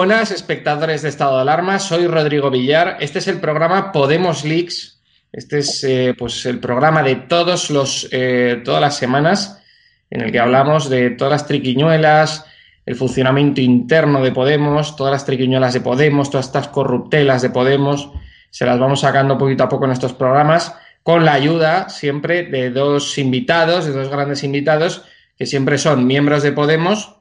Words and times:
Buenas, 0.00 0.30
espectadores 0.30 1.02
de 1.02 1.10
Estado 1.10 1.36
de 1.36 1.42
Alarma. 1.42 1.78
Soy 1.78 2.06
Rodrigo 2.06 2.50
Villar. 2.50 2.96
Este 3.00 3.18
es 3.18 3.28
el 3.28 3.38
programa 3.38 3.92
Podemos 3.92 4.46
Leaks. 4.46 4.98
Este 5.30 5.58
es 5.58 5.84
eh, 5.84 6.14
pues 6.18 6.46
el 6.46 6.58
programa 6.58 7.02
de 7.02 7.16
todos 7.16 7.68
los, 7.68 8.08
eh, 8.10 8.62
todas 8.64 8.80
las 8.80 8.96
semanas 8.96 9.62
en 10.08 10.22
el 10.22 10.32
que 10.32 10.40
hablamos 10.40 10.88
de 10.88 11.10
todas 11.10 11.30
las 11.32 11.46
triquiñuelas, 11.46 12.46
el 12.86 12.96
funcionamiento 12.96 13.60
interno 13.60 14.22
de 14.22 14.32
Podemos, 14.32 14.96
todas 14.96 15.12
las 15.12 15.26
triquiñuelas 15.26 15.74
de 15.74 15.82
Podemos, 15.82 16.30
todas 16.30 16.46
estas 16.46 16.68
corruptelas 16.68 17.42
de 17.42 17.50
Podemos. 17.50 18.10
Se 18.48 18.64
las 18.64 18.78
vamos 18.78 19.00
sacando 19.00 19.36
poquito 19.36 19.64
a 19.64 19.68
poco 19.68 19.84
en 19.84 19.90
estos 19.90 20.14
programas 20.14 20.74
con 21.02 21.26
la 21.26 21.34
ayuda 21.34 21.90
siempre 21.90 22.44
de 22.44 22.70
dos 22.70 23.18
invitados, 23.18 23.84
de 23.84 23.92
dos 23.92 24.08
grandes 24.08 24.44
invitados, 24.44 25.04
que 25.36 25.44
siempre 25.44 25.76
son 25.76 26.06
miembros 26.06 26.42
de 26.42 26.52
Podemos 26.52 27.19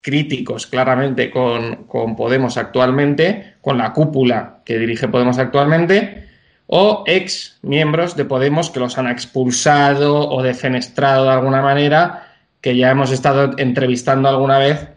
críticos 0.00 0.66
claramente 0.66 1.30
con, 1.30 1.86
Podemos 2.16 2.56
actualmente, 2.56 3.54
con 3.60 3.78
la 3.78 3.92
cúpula 3.92 4.62
que 4.64 4.78
dirige 4.78 5.08
Podemos 5.08 5.38
actualmente, 5.38 6.28
o 6.66 7.04
ex 7.06 7.58
miembros 7.62 8.16
de 8.16 8.24
Podemos 8.24 8.70
que 8.70 8.80
los 8.80 8.98
han 8.98 9.08
expulsado 9.08 10.28
o 10.28 10.42
defenestrado 10.42 11.24
de 11.24 11.30
alguna 11.30 11.62
manera, 11.62 12.34
que 12.60 12.76
ya 12.76 12.90
hemos 12.90 13.10
estado 13.10 13.54
entrevistando 13.58 14.28
alguna 14.28 14.58
vez 14.58 14.88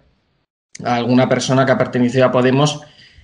a 0.83 0.95
alguna 0.95 1.30
persona 1.30 1.65
que 1.65 1.71
ha 1.71 1.77
pertenecido 1.77 2.25
a 2.25 2.31
Podemos 2.31 2.81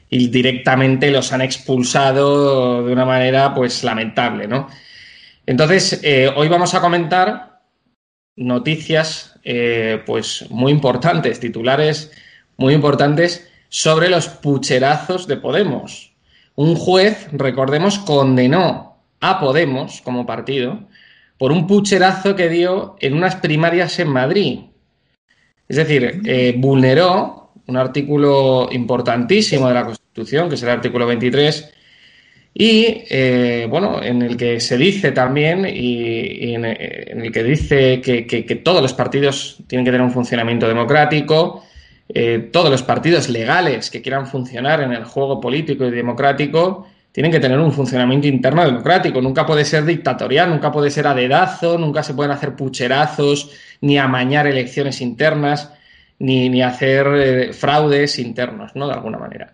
y 0.10 0.28
directamente 0.30 1.12
los 1.12 1.34
han 1.34 1.42
expulsado 1.42 2.86
de 2.86 2.94
una 2.94 3.06
manera 3.06 3.54
pues 3.54 3.84
lamentable, 3.84 4.48
¿no? 4.48 4.68
Entonces, 5.46 6.02
eh, 6.04 6.32
hoy 6.36 6.50
vamos 6.50 6.74
a 6.76 6.82
comentar 6.82 7.62
noticias 8.36 9.37
eh, 9.50 10.04
pues 10.06 10.46
muy 10.50 10.74
importantes, 10.74 11.40
titulares 11.40 12.12
muy 12.58 12.74
importantes 12.74 13.50
sobre 13.70 14.10
los 14.10 14.28
pucherazos 14.28 15.26
de 15.26 15.38
Podemos. 15.38 16.12
Un 16.56 16.76
juez, 16.76 17.30
recordemos, 17.32 17.98
condenó 18.00 18.98
a 19.22 19.40
Podemos 19.40 20.02
como 20.02 20.26
partido 20.26 20.82
por 21.38 21.54
un 21.54 21.66
pucherazo 21.66 22.36
que 22.36 22.50
dio 22.50 22.98
en 23.00 23.14
unas 23.14 23.38
primarias 23.38 23.98
en 24.00 24.10
Madrid. 24.10 24.60
Es 25.70 25.78
decir, 25.78 26.24
eh, 26.26 26.54
vulneró 26.58 27.54
un 27.68 27.78
artículo 27.78 28.68
importantísimo 28.70 29.70
de 29.70 29.74
la 29.74 29.86
Constitución, 29.86 30.50
que 30.50 30.56
es 30.56 30.64
el 30.64 30.70
artículo 30.70 31.08
23, 31.08 31.74
y 32.60 33.04
eh, 33.12 33.68
bueno, 33.70 34.02
en 34.02 34.24
el 34.24 34.36
que 34.36 34.60
se 34.60 34.78
dice 34.78 35.12
también 35.12 35.64
y, 35.64 36.56
en, 36.56 36.66
el 36.66 37.32
que 37.32 37.44
dice 37.44 38.02
que, 38.02 38.62
todos 38.64 38.82
los 38.82 38.94
partidos 38.94 39.58
tienen 39.68 39.86
que 39.86 39.92
tener 39.92 40.04
un 40.04 40.12
funcionamiento 40.12 40.68
democrático, 40.68 41.64
eh, 42.10 42.50
todos 42.52 42.72
los 42.72 42.82
partidos 42.82 43.30
legales 43.30 43.92
que 43.92 44.02
quieran 44.02 44.26
funcionar 44.26 44.82
en 44.82 44.92
el 44.92 45.04
juego 45.04 45.40
político 45.40 45.86
y 45.86 45.92
democrático 45.92 46.88
tienen 47.12 47.32
que 47.32 47.40
tener 47.40 47.60
un 47.60 47.72
funcionamiento 47.72 48.26
interno 48.26 48.66
democrático. 48.66 49.22
Nunca 49.22 49.46
puede 49.46 49.64
ser 49.64 49.86
dictatorial, 49.86 50.50
nunca 50.50 50.72
puede 50.72 50.90
ser 50.90 51.06
a 51.06 51.14
dedazo, 51.14 51.78
nunca 51.78 52.02
se 52.02 52.16
pueden 52.16 52.32
hacer 52.32 52.56
pucherazos, 52.56 53.52
ni 53.82 54.00
amañar 54.00 54.48
elecciones 54.48 55.02
internas, 55.02 55.72
ni, 56.18 56.50
ni 56.50 56.64
hacer 56.64 57.08
eh, 57.08 57.54
fraudes 57.54 58.18
internos, 58.18 58.76
¿no? 58.76 58.88
De 58.88 58.94
alguna 58.94 59.20
manera. 59.20 59.54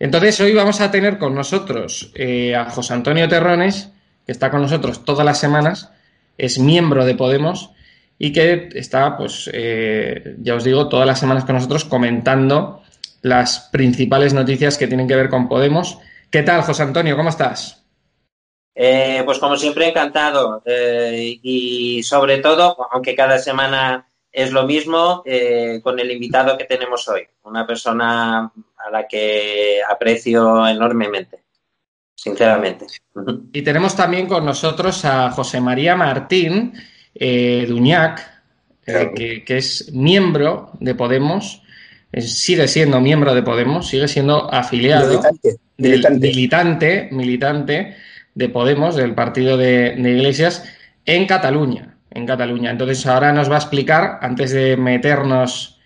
Entonces, 0.00 0.40
hoy 0.40 0.54
vamos 0.54 0.80
a 0.80 0.90
tener 0.90 1.18
con 1.18 1.34
nosotros 1.34 2.12
eh, 2.14 2.54
a 2.54 2.70
José 2.70 2.94
Antonio 2.94 3.28
Terrones, 3.28 3.90
que 4.24 4.32
está 4.32 4.50
con 4.50 4.62
nosotros 4.62 5.04
todas 5.04 5.26
las 5.26 5.40
semanas, 5.40 5.90
es 6.36 6.58
miembro 6.58 7.04
de 7.04 7.16
Podemos 7.16 7.70
y 8.16 8.32
que 8.32 8.68
está, 8.74 9.16
pues, 9.16 9.50
eh, 9.52 10.36
ya 10.38 10.54
os 10.54 10.62
digo, 10.62 10.88
todas 10.88 11.06
las 11.06 11.18
semanas 11.18 11.44
con 11.44 11.56
nosotros 11.56 11.84
comentando 11.84 12.82
las 13.22 13.68
principales 13.72 14.34
noticias 14.34 14.78
que 14.78 14.86
tienen 14.86 15.08
que 15.08 15.16
ver 15.16 15.28
con 15.28 15.48
Podemos. 15.48 15.98
¿Qué 16.30 16.42
tal, 16.42 16.62
José 16.62 16.84
Antonio? 16.84 17.16
¿Cómo 17.16 17.30
estás? 17.30 17.84
Eh, 18.76 19.22
pues 19.24 19.40
como 19.40 19.56
siempre, 19.56 19.88
encantado. 19.88 20.62
y 20.64 22.00
sobre 22.04 22.38
todo, 22.38 22.76
aunque 22.92 23.16
cada 23.16 23.38
semana 23.38 24.08
es 24.30 24.52
lo 24.52 24.64
mismo 24.64 25.24
con 25.82 25.98
el 25.98 26.12
invitado 26.12 26.56
que 26.56 26.64
tenemos 26.64 27.08
hoy, 27.08 27.22
una 27.42 27.66
persona 27.66 28.52
a 28.88 28.90
la 28.90 29.06
que 29.06 29.80
aprecio 29.88 30.66
enormemente, 30.66 31.44
sinceramente. 32.14 32.86
Y 33.52 33.62
tenemos 33.62 33.94
también 33.94 34.26
con 34.26 34.44
nosotros 34.44 35.04
a 35.04 35.30
José 35.30 35.60
María 35.60 35.94
Martín 35.94 36.72
eh, 37.14 37.66
Duñac, 37.68 38.42
eh, 38.86 39.44
que, 39.44 39.56
es 39.56 39.92
miembro 39.92 40.70
de 40.80 40.94
Podemos, 40.94 41.62
sigue 42.18 42.66
siendo 42.68 43.00
miembro 43.00 43.34
de 43.34 43.42
Podemos, 43.42 43.86
sigue 43.88 44.08
siendo 44.08 44.52
afiliado, 44.52 45.20
militante, 45.76 47.08
militante, 47.12 47.96
de 48.34 48.48
Podemos, 48.48 48.96
del 48.96 49.14
partido 49.14 49.56
de, 49.56 49.96
de 49.96 50.10
Iglesias, 50.10 50.64
en 51.04 51.26
Cataluña. 51.26 51.96
En 52.10 52.24
Cataluña. 52.24 52.70
Entonces 52.70 53.04
ahora 53.06 53.32
nos 53.32 53.50
va 53.50 53.56
a 53.56 53.58
explicar, 53.58 54.18
antes 54.22 54.52
de 54.52 54.76
meternos 54.78 55.77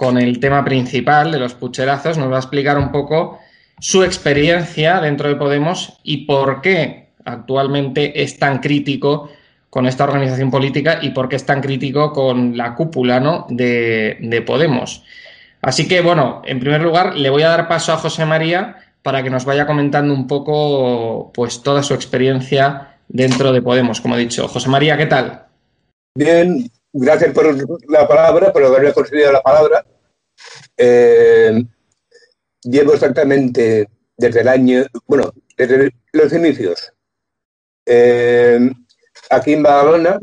con 0.00 0.16
el 0.16 0.40
tema 0.40 0.64
principal 0.64 1.30
de 1.30 1.38
los 1.38 1.52
pucherazos, 1.52 2.16
nos 2.16 2.32
va 2.32 2.36
a 2.36 2.38
explicar 2.38 2.78
un 2.78 2.90
poco 2.90 3.38
su 3.78 4.02
experiencia 4.02 4.98
dentro 4.98 5.28
de 5.28 5.36
Podemos 5.36 6.00
y 6.02 6.24
por 6.24 6.62
qué 6.62 7.10
actualmente 7.22 8.22
es 8.22 8.38
tan 8.38 8.60
crítico 8.60 9.28
con 9.68 9.84
esta 9.84 10.04
organización 10.04 10.50
política 10.50 11.00
y 11.02 11.10
por 11.10 11.28
qué 11.28 11.36
es 11.36 11.44
tan 11.44 11.60
crítico 11.60 12.14
con 12.14 12.56
la 12.56 12.74
cúpula 12.74 13.20
¿no? 13.20 13.44
de, 13.50 14.16
de 14.22 14.40
Podemos. 14.40 15.04
Así 15.60 15.86
que, 15.86 16.00
bueno, 16.00 16.40
en 16.46 16.60
primer 16.60 16.80
lugar, 16.80 17.14
le 17.14 17.28
voy 17.28 17.42
a 17.42 17.50
dar 17.50 17.68
paso 17.68 17.92
a 17.92 17.98
José 17.98 18.24
María 18.24 18.76
para 19.02 19.22
que 19.22 19.28
nos 19.28 19.44
vaya 19.44 19.66
comentando 19.66 20.14
un 20.14 20.26
poco 20.26 21.30
pues 21.34 21.62
toda 21.62 21.82
su 21.82 21.92
experiencia 21.92 22.96
dentro 23.06 23.52
de 23.52 23.60
Podemos, 23.60 24.00
como 24.00 24.16
he 24.16 24.20
dicho. 24.20 24.48
José 24.48 24.70
María, 24.70 24.96
¿qué 24.96 25.04
tal? 25.04 25.42
Bien, 26.14 26.70
gracias 26.92 27.32
por 27.32 27.46
la 27.90 28.06
palabra, 28.06 28.52
por 28.52 28.64
haberme 28.64 28.92
concedido 28.92 29.32
la 29.32 29.42
palabra. 29.42 29.84
Eh, 30.76 31.62
llevo 32.62 32.94
exactamente 32.94 33.88
desde 34.16 34.40
el 34.40 34.48
año, 34.48 34.84
bueno, 35.06 35.32
desde 35.56 35.94
los 36.12 36.32
inicios. 36.32 36.92
Eh, 37.86 38.70
aquí 39.30 39.54
en 39.54 39.62
Badalona, 39.62 40.18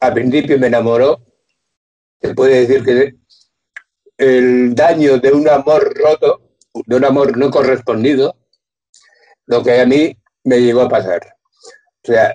al 0.00 0.14
principio 0.14 0.58
me 0.58 0.68
enamoró. 0.68 1.24
Se 2.20 2.34
puede 2.34 2.66
decir 2.66 2.84
que 2.84 3.14
el 4.18 4.74
daño 4.74 5.18
de 5.18 5.32
un 5.32 5.48
amor 5.48 5.94
roto, 5.96 6.42
de 6.86 6.96
un 6.96 7.04
amor 7.04 7.36
no 7.36 7.50
correspondido, 7.50 8.36
lo 9.46 9.62
que 9.62 9.80
a 9.80 9.86
mí 9.86 10.16
me 10.44 10.60
llegó 10.60 10.82
a 10.82 10.88
pasar. 10.88 11.20
O 12.02 12.06
sea, 12.06 12.34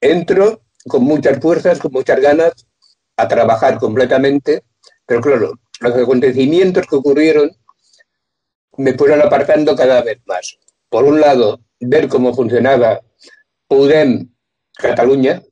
entro 0.00 0.62
con 0.88 1.04
muchas 1.04 1.38
fuerzas, 1.40 1.78
con 1.78 1.92
muchas 1.92 2.20
ganas, 2.20 2.52
a 3.16 3.28
trabajar 3.28 3.78
completamente, 3.78 4.64
pero 5.06 5.20
claro, 5.20 5.52
los 5.80 5.96
acontecimientos 5.96 6.86
que 6.86 6.96
ocurrieron 6.96 7.50
me 8.78 8.94
fueron 8.94 9.20
apartando 9.20 9.76
cada 9.76 10.02
vez 10.02 10.18
más. 10.26 10.58
Por 10.88 11.04
un 11.04 11.20
lado, 11.20 11.60
ver 11.80 12.08
cómo 12.08 12.34
funcionaba 12.34 13.00
Podem 13.66 14.30
Cataluña, 14.74 15.42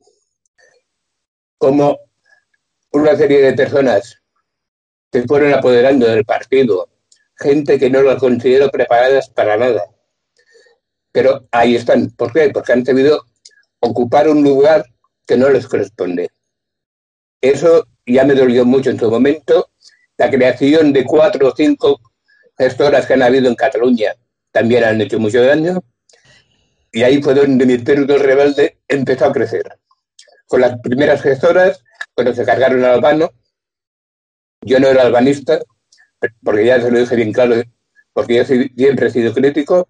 cómo 1.57 1.99
una 2.91 3.15
serie 3.15 3.41
de 3.41 3.53
personas 3.53 4.21
se 5.11 5.23
fueron 5.23 5.53
apoderando 5.53 6.07
del 6.07 6.25
partido, 6.25 6.89
gente 7.37 7.77
que 7.77 7.89
no 7.89 8.01
lo 8.01 8.17
considero 8.17 8.69
preparadas 8.69 9.29
para 9.29 9.57
nada. 9.57 9.85
Pero 11.11 11.47
ahí 11.51 11.75
están. 11.75 12.09
¿Por 12.11 12.31
qué? 12.31 12.49
Porque 12.49 12.71
han 12.71 12.83
debido 12.83 13.25
ocupar 13.79 14.29
un 14.29 14.43
lugar 14.43 14.85
que 15.25 15.37
no 15.37 15.49
les 15.49 15.67
corresponde. 15.67 16.29
Eso 17.41 17.87
ya 18.05 18.25
me 18.25 18.35
dolió 18.35 18.65
mucho 18.65 18.89
en 18.89 18.99
su 18.99 19.09
momento. 19.09 19.71
La 20.17 20.29
creación 20.29 20.93
de 20.93 21.05
cuatro 21.05 21.49
o 21.49 21.55
cinco 21.55 21.99
gestoras 22.57 23.05
que 23.05 23.13
han 23.13 23.23
habido 23.23 23.49
en 23.49 23.55
Cataluña 23.55 24.13
también 24.51 24.83
han 24.83 25.01
hecho 25.01 25.19
mucho 25.19 25.43
daño. 25.43 25.83
Y 26.91 27.03
ahí 27.03 27.21
fue 27.21 27.33
donde 27.33 27.65
mi 27.65 27.73
espíritu 27.73 28.17
rebelde 28.17 28.79
empezó 28.87 29.25
a 29.25 29.31
crecer. 29.31 29.79
Con 30.45 30.61
las 30.61 30.79
primeras 30.81 31.21
gestoras, 31.21 31.83
cuando 32.13 32.33
se 32.35 32.45
cargaron 32.45 32.83
al 32.83 32.95
albano, 32.95 33.31
yo 34.61 34.79
no 34.79 34.89
era 34.89 35.03
albanista, 35.03 35.59
porque 36.43 36.65
ya 36.65 36.81
se 36.81 36.91
lo 36.91 36.99
dije 36.99 37.15
bien 37.15 37.31
claro, 37.31 37.55
porque 38.13 38.35
yo 38.35 38.45
siempre 38.45 39.07
he 39.07 39.09
sido 39.09 39.33
crítico, 39.33 39.87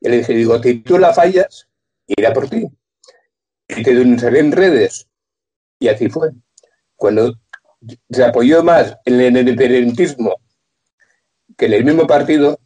y 0.00 0.10
le 0.10 0.18
dije, 0.18 0.34
digo, 0.34 0.62
si 0.62 0.80
tú 0.80 0.98
la 0.98 1.14
fallas, 1.14 1.66
irá 2.06 2.32
por 2.32 2.48
ti 2.48 2.68
y 3.76 3.82
te 3.82 3.94
denunciaré 3.94 4.40
en 4.40 4.52
redes. 4.52 5.08
Y 5.78 5.88
así 5.88 6.08
fue. 6.08 6.30
Cuando 6.96 7.34
se 8.10 8.24
apoyó 8.24 8.62
más 8.62 8.96
en 9.04 9.20
el 9.20 9.36
independentismo 9.36 10.36
que 11.56 11.66
en 11.66 11.72
el 11.74 11.84
mismo 11.84 12.06
partido, 12.06 12.58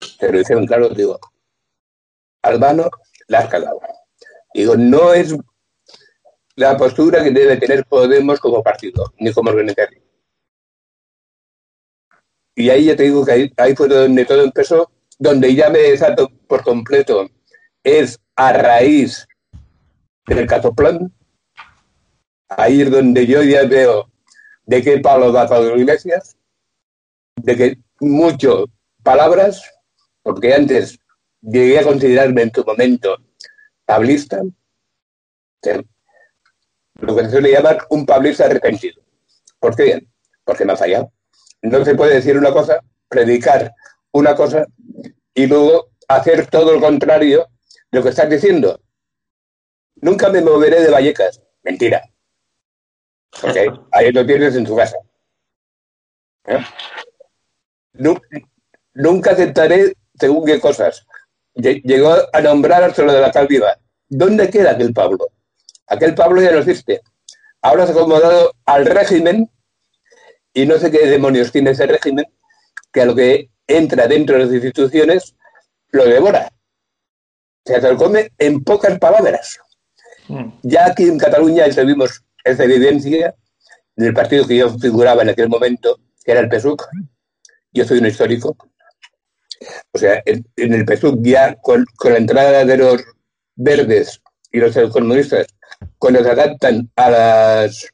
se 0.00 0.30
lo 0.30 0.38
dijeron 0.38 0.66
claro, 0.66 0.88
digo, 0.90 1.18
Albano, 2.42 2.88
la 3.28 3.40
has 3.40 3.48
cagado. 3.48 3.80
Digo, 4.54 4.76
no 4.76 5.12
es 5.12 5.34
la 6.54 6.76
postura 6.76 7.22
que 7.22 7.30
debe 7.30 7.56
tener 7.56 7.84
Podemos 7.84 8.40
como 8.40 8.62
partido, 8.62 9.12
ni 9.18 9.32
como 9.32 9.50
organización. 9.50 10.02
Y 12.54 12.70
ahí 12.70 12.86
ya 12.86 12.96
te 12.96 13.02
digo 13.04 13.24
que 13.24 13.32
ahí, 13.32 13.52
ahí 13.58 13.76
fue 13.76 13.86
donde 13.88 14.24
todo 14.24 14.42
empezó, 14.42 14.90
donde 15.18 15.54
ya 15.54 15.68
me 15.68 15.78
desato 15.78 16.30
por 16.48 16.62
completo. 16.62 17.28
Es 17.84 18.18
a 18.34 18.52
raíz 18.52 19.26
del 20.26 20.46
catoplán. 20.46 21.12
Ahí 22.48 22.82
es 22.82 22.90
donde 22.90 23.26
yo 23.26 23.42
ya 23.42 23.64
veo 23.64 24.10
de 24.64 24.82
qué 24.82 24.98
palo 24.98 25.32
da 25.32 25.48
Pablo 25.48 25.76
Iglesias, 25.76 26.36
de 27.36 27.56
que 27.56 27.78
mucho 28.00 28.66
palabras, 29.02 29.62
porque 30.22 30.54
antes 30.54 30.98
llegué 31.40 31.78
a 31.78 31.84
considerarme 31.84 32.42
en 32.42 32.50
tu 32.50 32.64
momento 32.64 33.16
pablista, 33.84 34.42
lo 37.00 37.16
que 37.16 37.24
se 37.24 37.30
suele 37.30 37.52
llamar 37.52 37.86
un 37.90 38.06
pablista 38.06 38.46
arrepentido. 38.46 39.02
¿Por 39.58 39.76
qué? 39.76 40.06
Porque 40.44 40.64
me 40.64 40.72
ha 40.72 40.76
fallado. 40.76 41.12
No 41.62 41.84
se 41.84 41.94
puede 41.94 42.14
decir 42.14 42.36
una 42.36 42.52
cosa, 42.52 42.80
predicar 43.08 43.72
una 44.12 44.34
cosa 44.34 44.66
y 45.34 45.46
luego 45.46 45.90
hacer 46.08 46.46
todo 46.46 46.72
lo 46.72 46.80
contrario 46.80 47.48
de 47.90 47.98
lo 47.98 48.02
que 48.02 48.10
estás 48.10 48.30
diciendo. 48.30 48.80
Nunca 49.96 50.28
me 50.28 50.40
moveré 50.40 50.82
de 50.82 50.90
Vallecas. 50.90 51.40
Mentira. 51.62 52.02
ahí 53.92 54.12
lo 54.12 54.24
tienes 54.24 54.54
en 54.56 54.64
tu 54.64 54.76
casa. 54.76 54.96
¿Eh? 56.46 56.64
Nunca 58.94 59.32
aceptaré 59.32 59.94
según 60.18 60.44
qué 60.46 60.60
cosas. 60.60 61.06
Llegó 61.54 62.14
a 62.32 62.40
nombrar 62.40 62.84
hasta 62.84 63.02
lo 63.02 63.12
de 63.12 63.20
la 63.20 63.32
calviva. 63.32 63.78
¿Dónde 64.08 64.50
queda 64.50 64.72
aquel 64.72 64.92
Pablo? 64.92 65.28
Aquel 65.86 66.14
Pablo 66.14 66.42
ya 66.42 66.52
no 66.52 66.58
existe. 66.58 67.00
Ahora 67.62 67.86
se 67.86 67.92
ha 67.92 67.94
acomodado 67.94 68.52
al 68.66 68.86
régimen 68.86 69.50
y 70.52 70.66
no 70.66 70.78
sé 70.78 70.90
qué 70.90 71.06
demonios 71.06 71.50
tiene 71.50 71.70
ese 71.70 71.86
régimen 71.86 72.24
que 72.92 73.00
a 73.00 73.06
lo 73.06 73.14
que 73.14 73.50
entra 73.66 74.06
dentro 74.06 74.38
de 74.38 74.44
las 74.44 74.54
instituciones 74.54 75.34
lo 75.90 76.04
devora. 76.04 76.52
Se 77.64 77.80
lo 77.80 77.96
come 77.96 78.30
en 78.38 78.62
pocas 78.62 78.98
palabras. 78.98 79.58
Mm. 80.28 80.48
Ya 80.62 80.86
aquí 80.86 81.04
en 81.04 81.18
Cataluña 81.18 81.66
vimos 81.84 82.22
esa 82.44 82.64
evidencia 82.64 83.34
del 83.96 84.14
partido 84.14 84.46
que 84.46 84.56
yo 84.56 84.78
figuraba 84.78 85.22
en 85.22 85.30
aquel 85.30 85.48
momento, 85.48 85.98
que 86.24 86.32
era 86.32 86.40
el 86.40 86.48
PSUC. 86.48 86.86
Yo 87.72 87.84
soy 87.84 87.98
un 87.98 88.06
histórico. 88.06 88.56
O 89.92 89.98
sea, 89.98 90.22
en, 90.26 90.44
el 90.56 90.84
PSUC 90.84 91.20
ya 91.22 91.54
con, 91.56 91.84
la 92.04 92.18
entrada 92.18 92.64
de 92.64 92.76
los 92.76 93.02
verdes 93.54 94.20
y 94.52 94.58
los 94.58 94.76
comunistas, 94.92 95.46
cuando 95.98 96.22
se 96.22 96.30
adaptan 96.30 96.90
a 96.96 97.10
las 97.10 97.86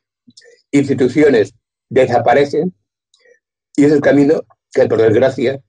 instituciones, 0.70 1.54
desaparecen. 1.88 2.74
Y 3.76 3.84
es 3.84 3.92
el 3.92 4.00
camino 4.00 4.42
que, 4.72 4.86
por 4.86 5.00
desgracia, 5.00 5.60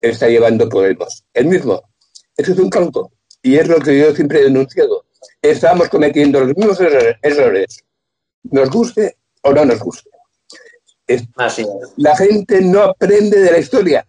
está 0.00 0.28
llevando 0.28 0.68
Podemos. 0.68 1.24
El 1.34 1.46
mismo. 1.46 1.82
Eso 2.36 2.52
es 2.52 2.58
un 2.58 2.70
campo. 2.70 3.12
Y 3.42 3.56
es 3.56 3.68
lo 3.68 3.80
que 3.80 3.98
yo 3.98 4.14
siempre 4.14 4.40
he 4.40 4.44
denunciado. 4.44 5.04
Estamos 5.42 5.88
cometiendo 5.88 6.40
los 6.40 6.56
mismos 6.56 6.80
errores, 6.80 7.84
nos 8.44 8.70
guste 8.70 9.16
o 9.42 9.52
no 9.52 9.64
nos 9.64 9.78
guste. 9.80 10.10
La 11.96 12.16
gente 12.16 12.60
no 12.60 12.82
aprende 12.82 13.40
de 13.40 13.50
la 13.50 13.58
historia. 13.58 14.06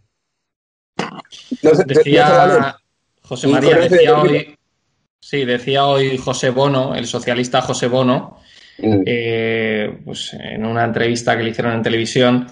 decía, 1.86 2.78
José 3.24 3.48
María, 3.48 3.78
decía 3.78 4.18
hoy, 4.18 4.58
sí, 5.20 5.46
decía 5.46 5.86
hoy 5.86 6.18
José 6.18 6.52
Bono, 6.52 6.96
el 6.96 7.08
socialista 7.08 7.62
José 7.62 7.88
Bono, 7.88 8.38
mm. 8.78 9.02
eh, 9.06 10.00
pues 10.06 10.34
en 10.34 10.66
una 10.66 10.84
entrevista 10.84 11.36
que 11.36 11.44
le 11.44 11.50
hicieron 11.50 11.74
en 11.74 11.82
televisión, 11.82 12.48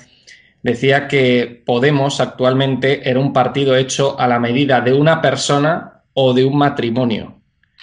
decía 0.63 1.08
que 1.08 1.62
Podemos 1.66 2.20
actualmente 2.20 3.08
era 3.08 3.20
un 3.20 3.32
partido 3.32 3.75
hecho 3.75 4.20
a 4.20 4.28
la 4.28 4.39
medida 4.39 4.82
de 4.82 4.94
una 4.94 5.22
persona 5.22 6.01
o 6.13 6.34
de 6.34 6.44
un 6.44 6.58
matrimonio. 6.58 7.38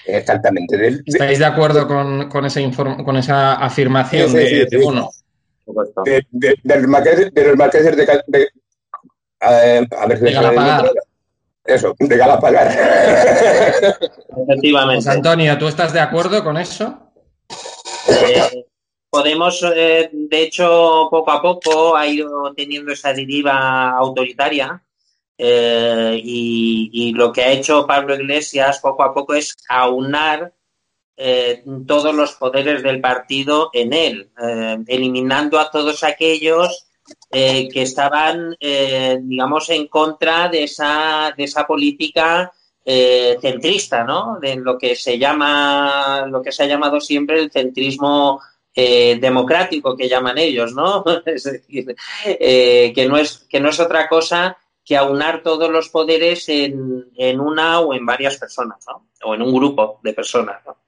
Exactamente. 0.07 1.01
¿Estáis 1.05 1.39
de 1.39 1.45
acuerdo 1.45 1.87
con, 1.87 2.29
con, 2.29 2.45
esa, 2.45 2.61
con 3.05 3.17
esa 3.17 3.55
afirmación 3.55 4.33
de, 4.33 4.67
de, 4.67 4.79
Bono? 4.79 5.11
De, 6.05 6.25
de, 6.31 6.57
los 6.65 6.87
marqueses 6.87 7.33
de, 7.35 8.07
de, 8.27 8.49
a 9.41 10.07
ver 10.07 10.19
si 10.19 10.33
Galapagar. 10.33 10.91
Eso, 11.65 11.95
de 11.99 12.17
Galapagar. 12.17 12.69
Efectivamente. 14.49 15.05
Pues, 15.05 15.17
Antonio, 15.17 15.59
¿tú 15.59 15.67
estás 15.67 15.93
de 15.93 16.01
acuerdo 16.01 16.45
con 16.45 16.57
eso? 16.57 17.13
Eh, 18.09 18.67
Podemos, 19.17 19.65
eh, 19.75 20.11
de 20.13 20.43
hecho, 20.43 21.09
poco 21.11 21.31
a 21.31 21.41
poco 21.41 21.97
ha 21.97 22.07
ido 22.07 22.53
teniendo 22.55 22.93
esa 22.93 23.15
deriva 23.15 23.91
autoritaria 23.91 24.83
eh, 25.39 26.21
y, 26.23 27.13
lo 27.15 27.33
que 27.33 27.43
ha 27.43 27.53
hecho 27.53 27.87
Pablo 27.87 28.15
Iglesias 28.15 28.79
poco 28.81 29.03
a 29.03 29.13
poco 29.13 29.35
es 29.35 29.57
aunar 29.69 30.53
eh, 31.17 31.63
todos 31.87 32.15
los 32.15 32.33
poderes 32.33 32.83
del 32.83 33.01
partido 33.01 33.71
en 33.73 33.93
él, 33.93 34.31
eliminando 34.87 35.59
a 35.59 35.71
todos 35.71 36.05
aquellos 36.05 36.87
que 37.31 37.83
estaban, 37.83 38.57
digamos, 38.61 39.71
en 39.71 39.89
contra 39.89 40.49
de 40.49 40.65
esa, 40.65 41.33
de 41.37 41.45
esa 41.45 41.67
política 41.67 42.53
centrista, 42.85 44.05
¿no? 44.05 44.39
De 44.41 44.57
lo 44.57 44.77
que 44.77 44.95
se 44.95 45.19
llama, 45.19 46.27
lo 46.29 46.43
que 46.43 46.53
se 46.53 46.65
ha 46.65 46.67
llamado 46.67 47.01
siempre 47.01 47.41
el 47.41 47.51
centrismo 47.51 48.41
eh, 48.79 49.17
democrático 49.19 49.97
que 49.97 50.07
llaman 50.07 50.37
ellos, 50.37 50.75
¿no? 50.75 51.03
es 51.25 51.45
decir, 51.45 51.97
eh, 52.27 52.93
que, 52.95 53.07
no 53.09 53.17
es, 53.17 53.47
que 53.49 53.59
no 53.59 53.71
es 53.71 53.81
otra 53.81 54.07
cosa 54.07 54.55
que 54.87 54.97
aunar 54.97 55.43
todos 55.43 55.69
los 55.69 55.89
poderes 55.89 56.49
en, 56.49 57.11
en, 57.17 57.41
una 57.41 57.81
o 57.81 57.93
en 57.93 58.07
varias 58.07 58.37
personas, 58.37 58.79
¿no? 58.87 59.09
O 59.25 59.35
en 59.35 59.43
un 59.43 59.53
grupo 59.53 59.99
de 60.05 60.13
personas, 60.13 60.65
¿no? 60.65 60.79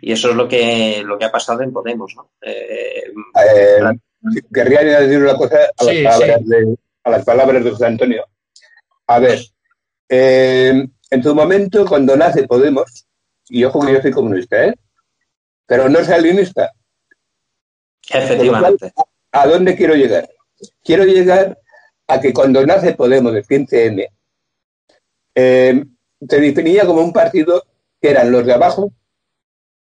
Y 0.00 0.12
eso 0.12 0.30
es 0.30 0.36
lo 0.36 0.46
que, 0.46 1.02
lo 1.04 1.18
que 1.18 1.24
ha 1.24 1.32
pasado 1.32 1.62
en 1.62 1.72
Podemos, 1.72 2.14
¿no? 2.14 2.30
Eh, 2.40 3.12
querría 4.54 4.80
añadir 4.80 5.22
una 5.22 5.34
cosa 5.34 5.56
a 5.76 5.84
las, 5.84 5.96
palabras, 5.96 6.46
De, 6.46 6.76
a 7.02 7.10
las 7.10 7.24
palabras 7.24 7.64
de 7.64 7.70
José 7.72 7.86
Antonio. 7.86 8.24
A 9.08 9.18
ver, 9.18 9.40
en 10.08 11.22
su 11.22 11.34
momento, 11.34 11.84
cuando 11.84 12.16
nace 12.16 12.46
Podemos, 12.46 13.04
y 13.48 13.64
ojo 13.64 13.84
que 13.84 13.94
yo 13.94 14.00
soy 14.00 14.12
comunista, 14.12 14.64
¿eh? 14.64 14.74
Pero 15.66 15.88
no 15.88 16.04
soy 16.04 16.14
alinista, 16.14 16.70
Efectivamente. 18.08 18.92
¿A 19.32 19.46
dónde 19.46 19.76
quiero 19.76 19.94
llegar? 19.94 20.28
Quiero 20.84 21.04
llegar 21.04 21.58
a 22.10 22.20
que 22.20 22.32
cuando 22.32 22.64
nace 22.64 22.94
Podemos, 22.94 23.34
el 23.34 23.46
15M, 23.46 24.08
eh, 25.34 25.84
se 26.28 26.40
definía 26.40 26.84
como 26.86 27.02
un 27.02 27.12
partido 27.12 27.64
que 28.00 28.10
eran 28.10 28.30
los 28.30 28.44
de 28.44 28.52
abajo 28.52 28.92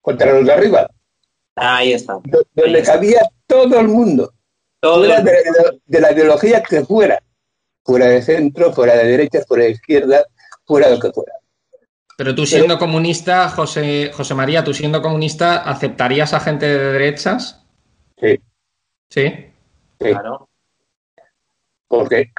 contra 0.01 0.33
los 0.33 0.45
de 0.45 0.53
arriba. 0.53 0.91
Ahí 1.55 1.93
está. 1.93 2.19
Donde 2.55 2.83
cabía 2.83 3.23
todo 3.47 3.81
el 3.81 3.89
mundo. 3.89 4.33
fuera 4.81 5.21
de, 5.21 6.01
la 6.01 6.13
ideología 6.13 6.63
que 6.63 6.85
fuera. 6.85 7.23
Fuera 7.85 8.07
de 8.07 8.23
centro, 8.23 8.73
fuera 8.73 8.97
de 8.97 9.05
derecha, 9.05 9.41
fuera 9.47 9.65
de 9.65 9.71
izquierda, 9.71 10.27
fuera 10.65 10.89
de 10.89 10.95
lo 10.95 11.01
que 11.01 11.11
fuera. 11.11 11.33
Pero 12.17 12.35
tú 12.35 12.45
siendo 12.45 12.79
comunista, 12.79 13.49
José, 13.49 14.11
José 14.13 14.35
María, 14.35 14.65
tú 14.65 14.75
siendo 14.75 15.01
comunista, 15.01 15.59
¿aceptarías 15.59 16.35
a 16.35 16.41
gente 16.41 16.67
de 16.67 16.93
derechas? 16.93 17.65
Sí. 18.21 18.41
¿Sí? 19.09 19.33
Claro. 19.99 20.48
Porque, 21.89 22.31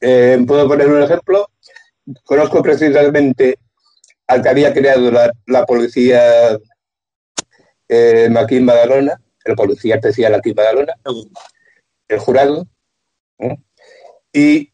eh, 0.00 0.38
puedo 0.46 0.68
poner 0.68 0.88
un 0.88 1.02
ejemplo, 1.02 1.48
conozco 2.24 2.62
precisamente 2.62 3.58
al 4.26 4.42
que 4.42 4.48
había 4.48 4.74
creado 4.74 5.10
la, 5.10 5.64
policía 5.64 6.58
eh, 7.88 8.28
Badalona, 8.30 9.20
el 9.44 9.54
policía 9.54 9.94
especial 9.96 10.34
aquí 10.34 10.50
en 10.50 10.56
Badalona, 10.56 10.94
el 12.08 12.18
jurado, 12.18 12.66
¿eh? 13.38 13.56
y 14.32 14.70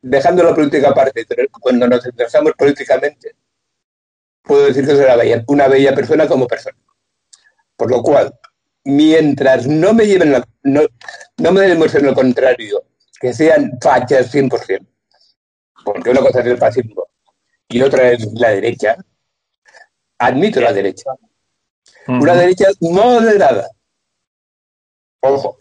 dejando 0.00 0.42
la 0.42 0.54
política 0.54 0.90
aparte, 0.90 1.26
cuando 1.60 1.88
nos 1.88 2.04
interesamos 2.06 2.52
políticamente, 2.56 3.34
puedo 4.42 4.66
decir 4.66 4.86
que 4.86 4.92
es 4.92 4.98
una 4.98 5.16
bella, 5.16 5.44
una 5.46 5.68
bella 5.68 5.94
persona 5.94 6.26
como 6.26 6.46
persona. 6.46 6.76
Por 7.76 7.90
lo 7.90 8.02
cual, 8.02 8.34
mientras 8.84 9.66
no 9.66 9.94
me 9.94 10.06
lleven 10.06 10.32
la, 10.32 10.46
no, 10.62 10.82
no 11.38 11.52
me 11.52 11.62
demuestren 11.62 12.06
lo 12.06 12.14
contrario, 12.14 12.84
que 13.22 13.32
sean 13.32 13.78
fachas 13.80 14.34
100%, 14.34 14.84
porque 15.84 16.10
una 16.10 16.20
cosa 16.20 16.40
es 16.40 16.46
el 16.46 16.58
fascismo 16.58 17.06
y 17.68 17.80
otra 17.80 18.10
es 18.10 18.26
la 18.34 18.50
derecha, 18.50 18.96
admito 20.18 20.60
la 20.60 20.72
derecha. 20.72 21.10
Una 22.08 22.34
derecha 22.34 22.66
moderada. 22.80 23.70
Ojo. 25.20 25.56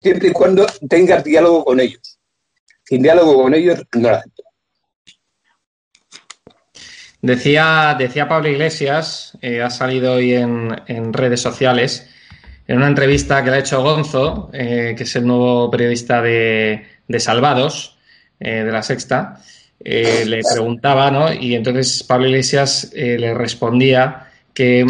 Siempre 0.00 0.28
y 0.28 0.32
cuando 0.32 0.66
tengas 0.88 1.22
diálogo 1.22 1.62
con 1.66 1.78
ellos. 1.78 2.18
Sin 2.84 3.02
diálogo 3.02 3.42
con 3.42 3.52
ellos, 3.52 3.82
no 3.92 4.10
la 4.10 4.18
acepto. 4.18 4.42
Decía, 7.20 7.96
decía 7.98 8.28
Pablo 8.28 8.48
Iglesias, 8.48 9.36
eh, 9.42 9.60
ha 9.60 9.68
salido 9.68 10.14
hoy 10.14 10.32
en, 10.34 11.12
redes 11.12 11.40
sociales, 11.40 12.08
en 12.68 12.76
una 12.76 12.88
entrevista 12.88 13.42
que 13.42 13.50
le 13.50 13.56
ha 13.56 13.60
hecho 13.60 13.82
Gonzo, 13.82 14.50
eh, 14.52 14.94
que 14.96 15.04
es 15.04 15.16
el 15.16 15.26
nuevo 15.26 15.70
periodista 15.70 16.20
de, 16.20 16.86
Salvados, 17.18 17.96
de 18.38 18.64
la 18.64 18.82
Sexta, 18.82 19.40
le 19.80 20.40
preguntaba, 20.52 21.10
¿no? 21.10 21.32
Y 21.32 21.54
entonces 21.54 22.02
Pablo 22.02 22.26
Iglesias 22.26 22.90
le 22.94 23.32
respondía 23.34 24.28
que 24.52 24.84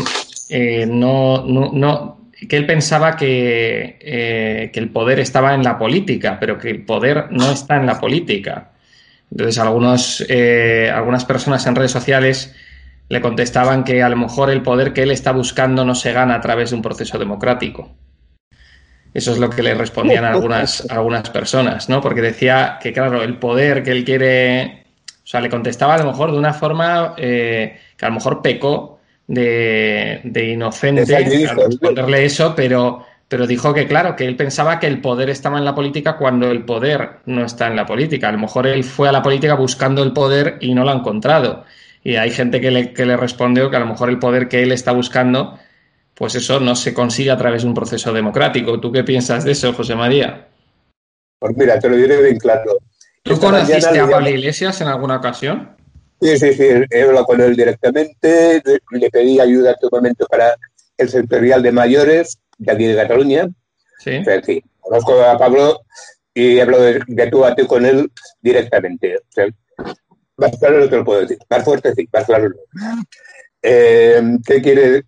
no, 0.88 1.45
no, 1.45 2.30
que 2.49 2.56
él 2.56 2.66
pensaba 2.66 3.16
que, 3.16 4.71
que, 4.73 4.80
el 4.80 4.88
poder 4.90 5.21
estaba 5.21 5.54
en 5.54 5.62
la 5.62 5.78
política, 5.78 6.38
pero 6.40 6.59
que 6.59 6.71
el 6.71 6.85
poder 6.85 7.26
no 7.30 7.52
está 7.52 7.76
en 7.76 7.87
la 7.87 8.00
política. 8.00 8.71
Entonces, 9.30 9.59
algunos, 9.59 10.26
algunas 10.92 11.25
personas 11.25 11.66
en 11.66 11.76
redes 11.76 11.92
sociales 11.92 12.54
le 13.08 13.20
contestaban 13.20 13.84
que 13.84 14.02
a 14.02 14.08
lo 14.08 14.16
mejor 14.16 14.50
el 14.50 14.62
poder 14.62 14.92
que 14.92 15.02
él 15.02 15.10
está 15.10 15.32
buscando 15.32 15.84
no 15.84 15.94
se 15.94 16.12
gana 16.12 16.34
a 16.34 16.40
través 16.40 16.70
de 16.70 16.76
un 16.76 16.82
proceso 16.82 17.18
democrático. 17.18 17.94
Eso 19.14 19.32
es 19.32 19.38
lo 19.38 19.48
que 19.48 19.62
le 19.62 19.75
respondían 19.75 20.26
algunas, 20.26 20.86
algunas 20.90 21.30
personas, 21.30 21.88
¿no? 21.88 22.02
Porque 22.02 22.20
decía 22.20 22.78
que, 22.82 22.92
claro, 22.92 23.22
el 23.22 23.38
poder 23.38 23.82
que 23.82 23.92
él 23.92 24.04
quiere. 24.04 24.84
O 25.25 25.26
sea, 25.26 25.40
le 25.40 25.48
contestaba 25.48 25.94
a 25.94 25.98
lo 25.98 26.04
mejor 26.04 26.32
de 26.32 26.38
una 26.38 26.52
forma 26.52 27.14
eh, 27.16 27.78
que 27.96 28.04
a 28.04 28.08
lo 28.08 28.16
mejor 28.16 28.42
pecó 28.42 29.00
de, 29.26 30.20
de 30.22 30.52
inocente 30.52 31.16
al 31.16 31.25
responderle 31.25 32.26
eso, 32.26 32.54
pero, 32.54 33.06
pero 33.26 33.46
dijo 33.46 33.72
que, 33.72 33.86
claro, 33.86 34.14
que 34.14 34.26
él 34.26 34.36
pensaba 34.36 34.78
que 34.78 34.86
el 34.86 35.00
poder 35.00 35.30
estaba 35.30 35.58
en 35.58 35.64
la 35.64 35.75
política 35.75 36.16
cuando 36.16 36.50
el 36.50 36.64
poder 36.64 37.20
no 37.25 37.44
está 37.44 37.68
en 37.68 37.76
la 37.76 37.86
política. 37.86 38.28
A 38.28 38.32
lo 38.32 38.38
mejor 38.38 38.66
él 38.66 38.84
fue 38.84 39.08
a 39.08 39.12
la 39.12 39.22
política 39.22 39.54
buscando 39.54 40.02
el 40.02 40.12
poder 40.12 40.58
y 40.60 40.75
no 40.75 40.84
lo 40.84 40.90
ha 40.90 40.94
encontrado. 40.96 41.64
Y 42.06 42.14
hay 42.14 42.30
gente 42.30 42.60
que 42.60 42.70
le, 42.70 42.92
que 42.92 43.04
le 43.04 43.16
respondió 43.16 43.68
que 43.68 43.75
a 43.75 43.80
lo 43.80 43.86
mejor 43.86 44.08
el 44.10 44.20
poder 44.20 44.46
que 44.46 44.62
él 44.62 44.70
está 44.70 44.92
buscando, 44.92 45.58
pues 46.14 46.36
eso 46.36 46.60
no 46.60 46.76
se 46.76 46.94
consigue 46.94 47.32
a 47.32 47.36
través 47.36 47.62
de 47.62 47.68
un 47.68 47.75
proceso 47.75 48.12
democrático. 48.12 48.78
¿Tú 48.78 48.92
qué 48.92 49.02
piensas 49.02 49.42
de 49.42 49.50
eso, 49.50 49.72
José 49.72 49.96
María? 49.96 50.46
Pues 51.40 51.56
mira, 51.56 51.80
te 51.80 51.88
lo 51.88 51.96
diré 51.96 52.22
bien 52.22 52.38
claro. 52.38 52.78
¿Tú 53.25 53.36
conociste 53.40 53.98
a 53.98 54.08
Pablo 54.08 54.28
Iglesias 54.28 54.80
en 54.82 54.86
alguna 54.86 55.16
ocasión? 55.16 55.75
Sí, 56.20 56.38
sí, 56.38 56.52
sí, 56.52 56.68
he 56.90 57.02
hablado 57.02 57.26
con 57.26 57.40
él 57.40 57.56
directamente, 57.56 58.62
le 58.92 59.10
pedí 59.10 59.40
ayuda 59.40 59.70
en 59.70 59.76
tu 59.80 59.88
momento 59.90 60.26
para 60.26 60.54
el 60.96 61.08
sectorial 61.08 61.60
de 61.60 61.72
mayores 61.72 62.38
de 62.56 62.72
aquí 62.72 62.86
de 62.86 62.94
Cataluña. 62.94 63.48
Sí. 63.98 64.18
O 64.18 64.22
sea, 64.25 64.40
sí, 64.44 64.62
conozco 64.78 65.20
a 65.25 65.36
Pablo 65.36 65.80
y 66.32 66.58
he 66.58 66.62
hablado 66.62 66.84
de, 66.84 67.02
de 67.04 67.26
tú 67.26 67.44
a 67.44 67.56
tú 67.56 67.66
con 67.66 67.84
él 67.84 68.12
directamente. 68.42 69.16
O 69.16 69.22
sea, 69.28 69.46
más 70.37 70.57
claro 70.59 70.81
no 70.81 70.88
te 70.88 70.97
lo 70.97 71.05
puedo 71.05 71.21
decir. 71.21 71.38
Más 71.49 71.64
fuerte 71.64 71.95
sí, 71.95 72.09
más 72.12 72.25
claro 72.25 72.49
no. 72.49 73.02
Eh, 73.62 74.23
¿qué, 74.47 74.62
quiere, 74.62 75.05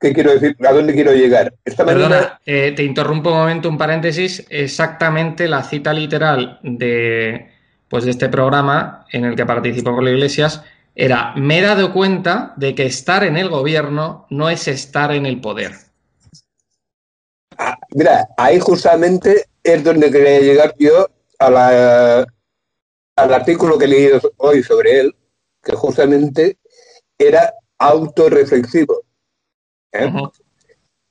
¿Qué 0.00 0.12
quiero 0.12 0.32
decir? 0.32 0.56
¿A 0.66 0.72
dónde 0.72 0.94
quiero 0.94 1.12
llegar? 1.12 1.54
Esta 1.64 1.84
Perdona, 1.84 2.40
eh, 2.46 2.72
te 2.74 2.82
interrumpo 2.82 3.30
un 3.30 3.36
momento, 3.36 3.68
un 3.68 3.78
paréntesis. 3.78 4.46
Exactamente 4.48 5.46
la 5.46 5.62
cita 5.62 5.92
literal 5.92 6.58
de, 6.62 7.50
pues, 7.88 8.04
de 8.04 8.10
este 8.10 8.28
programa 8.28 9.06
en 9.12 9.26
el 9.26 9.36
que 9.36 9.44
participó 9.44 9.94
con 9.94 10.04
la 10.04 10.10
Iglesias 10.10 10.64
era, 10.94 11.34
me 11.36 11.58
he 11.58 11.62
dado 11.62 11.92
cuenta 11.92 12.54
de 12.56 12.74
que 12.74 12.86
estar 12.86 13.24
en 13.24 13.36
el 13.36 13.48
gobierno 13.48 14.26
no 14.30 14.50
es 14.50 14.68
estar 14.68 15.12
en 15.12 15.26
el 15.26 15.40
poder. 15.40 15.72
Ah, 17.58 17.76
mira, 17.94 18.26
ahí 18.38 18.58
justamente 18.58 19.44
es 19.62 19.84
donde 19.84 20.10
quería 20.10 20.40
llegar 20.40 20.74
yo 20.78 21.08
a 21.38 21.50
la, 21.50 22.26
al 23.22 23.34
artículo 23.34 23.78
que 23.78 23.84
he 23.84 23.88
leído 23.88 24.20
hoy 24.38 24.62
sobre 24.62 25.00
él, 25.00 25.16
que 25.62 25.72
justamente 25.72 26.58
era 27.18 27.54
autorreflexivo, 27.78 29.02
¿eh? 29.92 30.12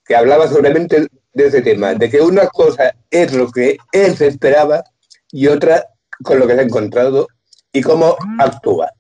que 0.06 0.16
hablaba 0.16 0.48
solamente 0.48 1.08
de 1.34 1.48
ese 1.48 1.62
tema, 1.62 1.94
de 1.94 2.10
que 2.10 2.22
una 2.22 2.48
cosa 2.48 2.96
es 3.10 3.34
lo 3.34 3.52
que 3.52 3.78
él 3.92 4.18
se 4.18 4.28
esperaba 4.28 4.84
y 5.32 5.48
otra 5.48 5.86
con 6.24 6.40
lo 6.40 6.48
que 6.48 6.56
se 6.56 6.60
ha 6.60 6.64
encontrado 6.64 7.28
y 7.72 7.82
cómo 7.82 8.18
actúa. 8.40 8.92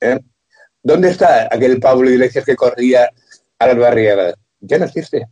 ¿eh? 0.00 0.20
¿Dónde 0.82 1.10
está 1.10 1.48
aquel 1.50 1.80
Pablo 1.80 2.08
Iglesias 2.08 2.44
que 2.44 2.56
corría 2.56 3.10
a 3.58 3.66
las 3.66 3.76
barriadas? 3.76 4.34
Ya 4.60 4.78
no 4.78 4.84
existe. 4.84 5.26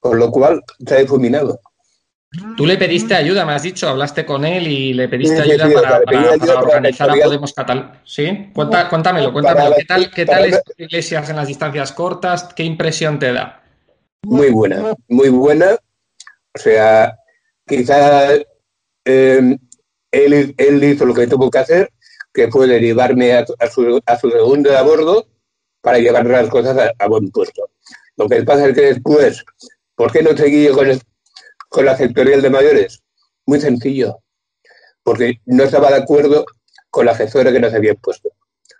Con 0.00 0.18
lo 0.18 0.30
cual 0.30 0.62
se 0.84 0.94
ha 0.94 0.98
difuminado. 0.98 1.60
Tú 2.56 2.64
le 2.64 2.76
pediste 2.76 3.14
ayuda, 3.14 3.44
me 3.44 3.54
has 3.54 3.64
dicho, 3.64 3.88
hablaste 3.88 4.24
con 4.24 4.44
él 4.44 4.68
y 4.68 4.94
le 4.94 5.08
pediste 5.08 5.40
ayuda 5.42 5.68
para, 6.06 6.60
organizar 6.60 7.10
a 7.10 7.14
Podemos 7.14 7.52
Cataluña. 7.52 8.00
¿Sí? 8.04 8.50
cuéntamelo, 8.54 9.32
cuéntamelo. 9.32 9.74
¿Qué 9.76 9.84
tal, 9.84 10.10
qué 10.12 10.24
tal 10.26 10.44
es 10.44 10.62
Iglesias 10.76 11.28
en 11.28 11.36
las 11.36 11.48
distancias 11.48 11.90
cortas? 11.90 12.44
¿Qué 12.54 12.62
impresión 12.62 13.18
te 13.18 13.32
da? 13.32 13.60
Muy 14.22 14.50
buena, 14.50 14.94
muy 15.08 15.28
buena. 15.28 15.76
O 16.54 16.58
sea, 16.58 17.18
quizá 17.66 18.34
em, 19.04 19.58
él, 20.12 20.84
hizo 20.84 21.06
lo 21.06 21.14
que 21.14 21.26
tuvo 21.26 21.50
que 21.50 21.58
hacer, 21.58 21.90
que 22.32 22.48
fue 22.48 22.68
derivarme 22.68 23.32
a, 23.32 23.44
su, 23.44 24.00
a 24.06 24.16
su 24.16 24.30
segundo 24.30 24.76
a 24.76 24.82
bordo 24.82 25.26
para 25.80 25.98
llevar 25.98 26.26
las 26.26 26.48
cosas 26.48 26.92
a, 26.96 27.06
buen 27.08 27.30
puesto. 27.32 27.70
Lo 28.16 28.28
que 28.28 28.42
pasa 28.44 28.68
es 28.68 28.74
que 28.74 28.82
después, 28.82 29.44
¿por 29.96 30.12
qué 30.12 30.22
no 30.22 30.36
seguí 30.36 30.68
con, 30.68 30.88
el, 30.88 31.00
con 31.70 31.86
la 31.86 31.96
sectorial 31.96 32.42
de 32.42 32.50
mayores? 32.50 33.02
Muy 33.46 33.60
sencillo, 33.60 34.18
porque 35.02 35.40
no 35.46 35.62
estaba 35.62 35.88
de 35.88 36.02
acuerdo 36.02 36.44
con 36.90 37.06
la 37.06 37.14
gestora 37.14 37.52
que 37.52 37.60
nos 37.60 37.72
habían 37.72 37.96
puesto. 37.96 38.28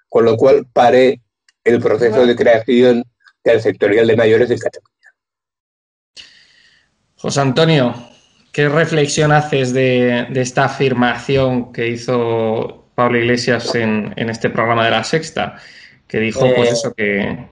Con 0.09 0.27
lo 0.27 0.37
cual 0.37 0.67
paré 0.71 1.23
el 1.65 1.81
proceso 1.81 2.27
de 2.27 2.37
creación 2.37 3.05
del 3.45 3.61
sectorial 3.63 4.07
de 4.07 4.17
mayores 4.17 4.51
en 4.51 4.59
Cataluña. 4.59 4.91
José 7.15 7.41
Antonio, 7.41 7.95
¿qué 8.53 8.69
reflexión 8.69 9.31
haces 9.31 9.73
de, 9.73 10.27
esta 10.35 10.65
afirmación 10.65 11.73
que 11.73 11.89
hizo 11.89 12.91
Pablo 12.97 13.19
Iglesias 13.19 13.75
en, 13.77 14.15
este 14.17 14.51
programa 14.51 14.85
de 14.85 14.91
la 14.91 15.05
Sexta? 15.05 15.57
Que 16.09 16.19
dijo, 16.19 16.41
pues 16.57 16.71
eh. 16.71 16.73
eso, 16.73 16.95
que 16.95 17.49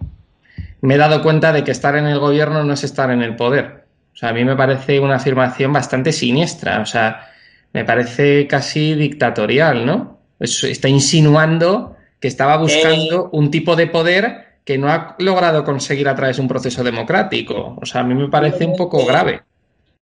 me 0.80 0.94
he 0.94 0.98
dado 0.98 1.22
cuenta 1.22 1.52
de 1.52 1.62
que 1.62 1.70
estar 1.70 1.94
en 1.94 2.06
el 2.06 2.18
gobierno 2.18 2.64
no 2.64 2.72
es 2.72 2.82
estar 2.82 3.10
en 3.12 3.22
el 3.22 3.36
poder. 3.36 3.77
O 4.18 4.20
sea, 4.20 4.30
a 4.30 4.32
mí 4.32 4.44
me 4.44 4.56
parece 4.56 4.98
una 4.98 5.14
afirmación 5.14 5.72
bastante 5.72 6.10
siniestra, 6.10 6.80
o 6.80 6.86
sea, 6.86 7.28
me 7.72 7.84
parece 7.84 8.48
casi 8.48 8.94
dictatorial, 8.94 9.86
¿no? 9.86 10.18
está 10.40 10.88
insinuando 10.88 11.94
que 12.18 12.26
estaba 12.26 12.56
buscando 12.56 13.26
eh. 13.26 13.28
un 13.30 13.52
tipo 13.52 13.76
de 13.76 13.86
poder 13.86 14.58
que 14.64 14.76
no 14.76 14.88
ha 14.88 15.14
logrado 15.20 15.62
conseguir 15.62 16.08
a 16.08 16.16
través 16.16 16.38
de 16.38 16.42
un 16.42 16.48
proceso 16.48 16.82
democrático. 16.82 17.76
O 17.80 17.86
sea, 17.86 18.00
a 18.00 18.04
mí 18.04 18.12
me 18.16 18.28
parece 18.28 18.66
un 18.66 18.74
poco 18.76 19.06
grave. 19.06 19.42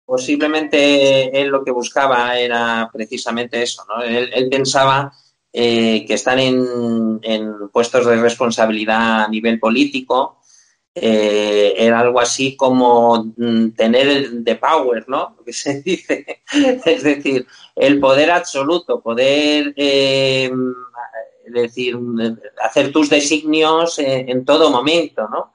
Posiblemente 0.04 1.40
él 1.40 1.46
lo 1.46 1.62
que 1.62 1.70
buscaba 1.70 2.36
era 2.36 2.90
precisamente 2.92 3.62
eso, 3.62 3.84
¿no? 3.88 4.02
Él, 4.02 4.48
pensaba 4.50 5.12
eh, 5.52 6.04
que 6.04 6.14
estar 6.14 6.36
en, 6.40 7.20
puestos 7.72 8.06
de 8.06 8.16
responsabilidad 8.16 9.22
a 9.22 9.28
nivel 9.28 9.60
político 9.60 10.39
eh, 11.02 11.74
era 11.78 12.00
algo 12.00 12.20
así 12.20 12.56
como 12.56 13.32
mm, 13.34 13.70
tener 13.70 14.06
el 14.06 14.44
the 14.44 14.56
power, 14.56 15.08
¿no? 15.08 15.34
Lo 15.38 15.44
que 15.44 15.52
se 15.54 15.80
dice. 15.80 16.42
es 16.84 17.02
decir, 17.02 17.46
el 17.74 17.98
poder 17.98 18.30
absoluto, 18.30 19.00
poder 19.00 19.72
eh, 19.76 20.52
decir, 21.46 21.98
hacer 22.62 22.92
tus 22.92 23.08
designios 23.08 23.98
en, 23.98 24.44
todo 24.44 24.70
momento, 24.70 25.26
¿no? 25.26 25.54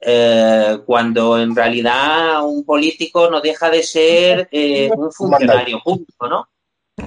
Eh, 0.00 0.78
cuando 0.86 1.36
en 1.36 1.56
realidad 1.56 2.46
un 2.46 2.64
político 2.64 3.28
no 3.28 3.40
deja 3.40 3.68
de 3.68 3.82
ser 3.82 4.48
un 4.96 5.10
funcionario 5.10 5.80
público, 5.82 6.28
¿no? 6.28 6.48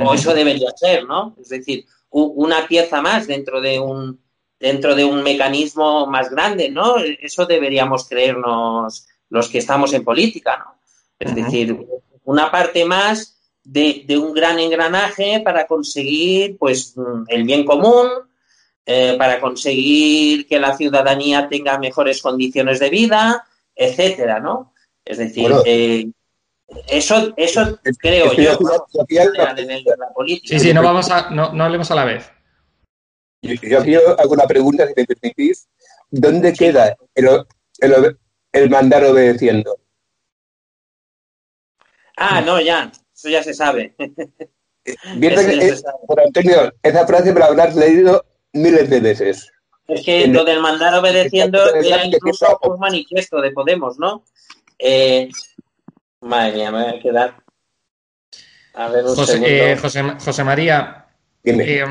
O 0.03 0.13
eso 0.13 0.33
debería 0.33 0.71
ser, 0.75 1.05
¿no? 1.05 1.33
Es 1.39 1.47
decir, 1.47 1.85
una 2.09 2.67
pieza 2.67 3.01
más 3.01 3.25
dentro 3.25 3.61
de 3.61 3.79
un 3.79 4.19
dentro 4.59 4.93
de 4.93 5.05
un 5.05 5.23
mecanismo 5.23 6.05
más 6.05 6.29
grande, 6.29 6.69
¿no? 6.69 6.97
Eso 6.97 7.45
deberíamos 7.45 8.07
creernos 8.07 9.07
los 9.29 9.47
que 9.47 9.59
estamos 9.59 9.93
en 9.93 10.03
política, 10.03 10.57
¿no? 10.57 10.79
Es 11.17 11.35
decir, 11.35 11.77
una 12.23 12.49
parte 12.51 12.85
más 12.85 13.37
de, 13.63 14.05
un 14.17 14.33
gran 14.33 14.59
engranaje 14.59 15.41
para 15.41 15.67
conseguir, 15.67 16.57
pues, 16.57 16.95
el 17.27 17.43
bien 17.43 17.65
común, 17.65 18.07
eh, 18.85 19.15
para 19.17 19.39
conseguir 19.39 20.47
que 20.47 20.59
la 20.59 20.75
ciudadanía 20.75 21.47
tenga 21.49 21.77
mejores 21.77 22.21
condiciones 22.21 22.79
de 22.79 22.89
vida, 22.89 23.45
etcétera, 23.75 24.39
¿no? 24.39 24.73
Es 25.05 25.17
decir, 25.17 25.51
eh, 25.65 26.09
eso, 26.87 27.33
eso 27.35 27.79
creo 27.97 28.33
yo, 28.33 28.57
Sí, 30.43 30.59
sí, 30.59 30.73
no 30.73 30.81
vamos 30.81 31.09
a, 31.09 31.29
no, 31.29 31.53
no 31.53 31.63
hablemos 31.63 31.91
a 31.91 31.95
la 31.95 32.05
vez. 32.05 32.31
Yo, 33.41 33.79
aquí 33.79 33.95
hago 33.95 34.33
una 34.33 34.45
pregunta, 34.45 34.85
si 34.87 34.93
me 34.95 35.05
permitís. 35.05 35.67
¿Dónde 36.11 36.53
queda 36.53 36.95
el, 37.15 38.17
el, 38.51 38.69
mandar 38.69 39.05
obedeciendo? 39.05 39.77
Ah, 42.17 42.41
no, 42.41 42.59
ya. 42.59 42.91
Eso 43.15 43.29
ya 43.29 43.43
se 43.43 43.53
sabe. 43.53 43.95
Bien, 45.15 45.35
por 46.07 46.19
Antonio, 46.19 46.73
esa 46.81 47.05
frase 47.05 47.31
me 47.33 47.39
la 47.39 47.45
habrás 47.47 47.75
leído 47.75 48.25
miles 48.53 48.89
de 48.89 48.99
veces. 48.99 49.51
Es 49.87 50.03
que 50.05 50.27
lo 50.27 50.43
del 50.43 50.61
mandar 50.61 50.93
obedeciendo 50.95 51.73
era 51.75 52.05
incluso 52.05 52.59
un 52.63 52.79
manifiesto 52.79 53.41
de 53.41 53.51
Podemos, 53.51 53.97
¿no? 53.99 54.23
Eh, 54.77 55.29
madre 56.21 56.53
mía, 56.55 56.71
me 56.71 56.83
voy 56.83 56.99
a 56.99 57.01
quedar. 57.01 57.43
A 58.73 58.87
ver, 58.89 59.03
un 59.05 59.15
José, 59.15 59.31
segundo. 59.33 59.49
eh, 59.51 59.77
José- 59.77 60.15
José 60.23 60.43
María, 60.43 60.98
Dime. 61.43 61.63
eh, 61.67 61.85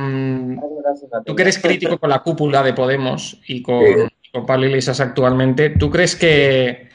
tú 1.25 1.35
que 1.35 1.43
eres 1.43 1.59
crítico 1.59 1.99
con 1.99 2.11
la 2.11 2.19
cúpula 2.21 2.63
de 2.63 2.73
Podemos 2.75 3.41
y 3.47 3.63
con, 3.63 3.85
Sí. 3.85 3.93
con 4.33 4.45
Pablo 4.47 4.67
Iglesias 4.67 5.01
actualmente, 5.01 5.71
¿tú 5.71 5.91
crees 5.91 6.15
que, 6.17 6.89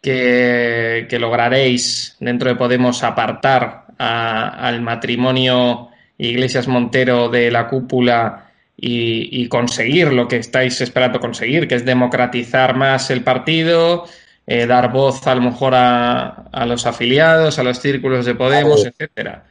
que, 0.00 1.06
que 1.08 1.18
lograréis 1.18 2.16
dentro 2.20 2.48
de 2.48 2.56
Podemos 2.56 3.02
apartar 3.02 3.86
a- 3.98 4.66
al 4.66 4.80
matrimonio 4.80 5.88
Iglesias 6.18 6.68
Montero 6.68 7.28
de 7.28 7.50
la 7.50 7.68
cúpula 7.68 8.50
y, 8.76 9.42
y 9.42 9.48
conseguir 9.48 10.12
lo 10.12 10.28
que 10.28 10.36
estáis 10.36 10.80
esperando 10.80 11.20
conseguir, 11.20 11.66
que 11.66 11.74
es 11.74 11.84
democratizar 11.84 12.76
más 12.76 13.10
el 13.10 13.22
partido, 13.24 14.04
eh, 14.46 14.66
dar 14.66 14.92
voz 14.92 15.26
a 15.26 15.34
lo 15.34 15.40
mejor 15.42 15.74
a, 15.74 16.28
a 16.52 16.64
los 16.66 16.86
afiliados, 16.86 17.58
a 17.58 17.62
los 17.64 17.80
círculos 17.80 18.24
de 18.24 18.34
Podemos, 18.34 18.84
etcétera? 18.86 19.44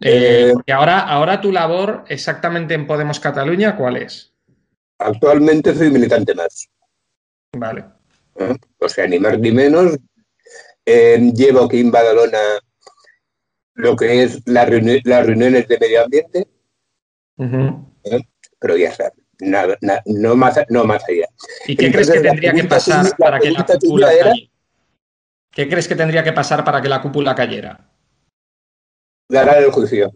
Eh, 0.00 0.48
Eh, 0.48 0.50
porque 0.54 0.72
ahora, 0.72 1.00
ahora 1.00 1.40
tu 1.40 1.52
labor 1.52 2.04
exactamente 2.08 2.74
en 2.74 2.86
Podemos 2.86 3.20
Cataluña, 3.20 3.76
¿cuál 3.76 3.98
es? 3.98 4.32
Actualmente 4.98 5.74
soy 5.74 5.90
militante 5.90 6.34
más. 6.34 6.68
Vale. 7.56 7.84
¿eh? 8.36 8.56
O 8.78 8.88
sea, 8.88 9.06
ni 9.06 9.18
más 9.18 9.38
ni 9.38 9.50
menos. 9.52 9.98
Eh, 10.86 11.18
llevo 11.34 11.64
aquí 11.64 11.80
en 11.80 11.90
Badalona 11.90 12.38
lo 13.74 13.94
que 13.96 14.22
es 14.22 14.42
las, 14.46 14.68
reuni- 14.68 15.02
las 15.04 15.26
reuniones 15.26 15.68
de 15.68 15.78
medio 15.78 16.04
ambiente, 16.04 16.48
Ujú. 17.36 17.94
pero 18.58 18.76
ya 18.76 18.88
está. 18.88 19.12
Nada, 19.40 19.78
no, 20.04 20.36
más, 20.36 20.58
no 20.68 20.84
más 20.84 21.02
allá. 21.08 21.26
¿Y 21.66 21.74
qué 21.76 21.86
Entonces, 21.86 22.10
crees 22.10 22.22
que 22.22 22.28
tendría 22.28 22.52
que 22.52 22.64
pasar 22.64 23.16
para 23.16 23.38
que 23.38 23.50
la 23.50 23.64
cúpula 23.64 24.08
cayera? 24.08 24.32
¿Qué 25.50 25.68
crees 25.68 25.88
que 25.88 25.96
tendría 25.96 26.22
que 26.22 26.32
pasar 26.32 26.62
para 26.62 26.82
que 26.82 26.88
la 26.90 27.00
cúpula 27.00 27.34
cayera? 27.34 27.89
Ganar 29.30 29.62
el 29.62 29.70
juicio. 29.70 30.12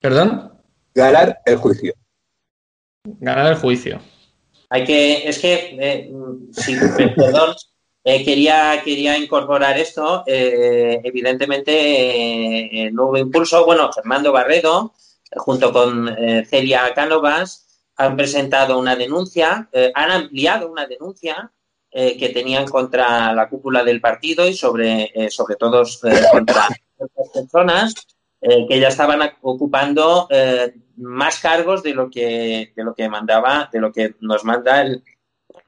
¿Perdón? 0.00 0.52
Ganar 0.92 1.40
el 1.46 1.56
juicio. 1.56 1.94
Ganar 3.04 3.52
el 3.52 3.58
juicio. 3.58 4.00
Hay 4.70 4.84
que, 4.84 5.28
es 5.28 5.38
que, 5.38 5.76
eh, 5.80 6.12
sí, 6.52 6.76
perdón, 7.16 7.54
eh, 8.02 8.24
quería, 8.24 8.82
quería 8.84 9.16
incorporar 9.16 9.78
esto. 9.78 10.24
eh, 10.26 11.00
evidentemente, 11.04 11.72
eh, 11.72 12.86
el 12.88 12.94
nuevo 12.94 13.16
impulso, 13.16 13.64
bueno, 13.64 13.92
Fernando 13.92 14.32
Barredo, 14.32 14.94
junto 15.36 15.72
con 15.72 16.08
eh, 16.08 16.44
Celia 16.44 16.92
Cánovas, 16.94 17.84
han 17.96 18.16
presentado 18.16 18.80
una 18.80 18.96
denuncia, 18.96 19.68
eh, 19.72 19.92
han 19.94 20.10
ampliado 20.10 20.68
una 20.72 20.86
denuncia 20.86 21.52
eh, 21.92 22.16
que 22.18 22.30
tenían 22.30 22.66
contra 22.66 23.32
la 23.32 23.48
cúpula 23.48 23.84
del 23.84 24.00
partido 24.00 24.48
y 24.48 24.54
sobre, 24.54 25.12
eh, 25.14 25.30
sobre 25.30 25.54
todo 25.56 25.82
eh, 25.82 26.22
contra 26.32 26.66
otras 27.04 27.28
personas 27.34 27.94
eh, 28.40 28.66
que 28.68 28.80
ya 28.80 28.88
estaban 28.88 29.20
ocupando 29.42 30.26
eh, 30.30 30.74
más 30.96 31.38
cargos 31.40 31.82
de 31.82 31.94
lo 31.94 32.10
que 32.10 32.72
de 32.74 32.84
lo 32.84 32.94
que 32.94 33.08
mandaba 33.08 33.68
de 33.72 33.80
lo 33.80 33.92
que 33.92 34.14
nos 34.20 34.44
manda 34.44 34.82
el- 34.82 35.02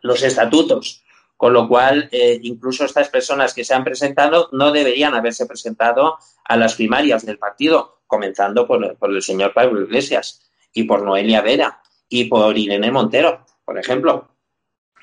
los 0.02 0.22
estatutos 0.22 1.02
con 1.36 1.52
lo 1.52 1.68
cual 1.68 2.08
eh, 2.12 2.38
incluso 2.42 2.84
estas 2.84 3.08
personas 3.08 3.52
que 3.54 3.64
se 3.64 3.74
han 3.74 3.84
presentado 3.84 4.48
no 4.52 4.70
deberían 4.72 5.14
haberse 5.14 5.46
presentado 5.46 6.16
a 6.44 6.56
las 6.56 6.74
primarias 6.74 7.24
del 7.26 7.38
partido 7.38 8.00
comenzando 8.06 8.66
por, 8.66 8.96
por 8.98 9.10
el 9.10 9.22
señor 9.22 9.52
Pablo 9.52 9.82
Iglesias 9.82 10.48
y 10.72 10.84
por 10.84 11.02
Noelia 11.02 11.40
Vera 11.42 11.80
y 12.08 12.24
por 12.24 12.56
Irene 12.56 12.90
Montero 12.90 13.44
por 13.64 13.78
ejemplo 13.78 14.28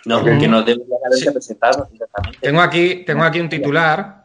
no 0.06 0.24
que 0.24 0.48
no 0.48 0.62
deberían 0.64 1.00
haberse 1.06 1.26
Sí. 1.26 1.32
presentado 1.32 1.88
directamente 1.92 2.40
Tengo 2.42 2.62
aquí, 2.62 3.04
tengo 3.06 3.24
aquí 3.24 3.40
un 3.40 3.50
titular. 3.50 4.21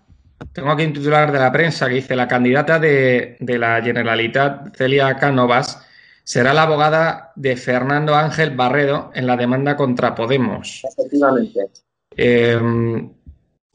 Tengo 0.53 0.71
aquí 0.71 0.85
un 0.85 0.93
titular 0.93 1.33
de 1.33 1.39
la 1.39 1.51
prensa 1.53 1.89
que 1.89 1.95
dice 1.95 2.17
la 2.17 2.29
candidata 2.29 2.79
de, 2.79 3.37
de 3.41 3.59
la 3.59 3.81
Generalitat, 3.83 4.77
Celia 4.77 5.15
Cánovas, 5.17 5.83
será 6.25 6.53
la 6.53 6.63
abogada 6.63 7.33
de 7.37 7.57
Fernando 7.57 8.15
Ángel 8.15 8.51
Barredo 8.55 9.11
en 9.15 9.27
la 9.27 9.37
demanda 9.37 9.77
contra 9.77 10.15
Podemos. 10.15 10.83
efectivamente 10.85 11.61
Eh, 12.17 12.59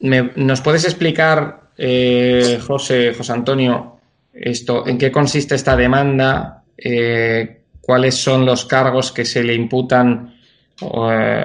¿me- 0.00 0.30
¿Nos 0.36 0.60
puedes 0.60 0.84
explicar, 0.84 1.70
eh, 1.76 2.58
José, 2.66 3.14
José 3.14 3.32
Antonio, 3.32 3.98
esto, 4.32 4.86
en 4.86 4.98
qué 4.98 5.12
consiste 5.12 5.54
esta 5.54 5.76
demanda? 5.76 6.64
Eh, 6.76 7.62
¿Cuáles 7.80 8.14
son 8.16 8.44
los 8.46 8.64
cargos 8.64 9.12
que 9.12 9.24
se 9.24 9.42
le 9.42 9.54
imputan 9.54 10.34
eh, 10.80 10.86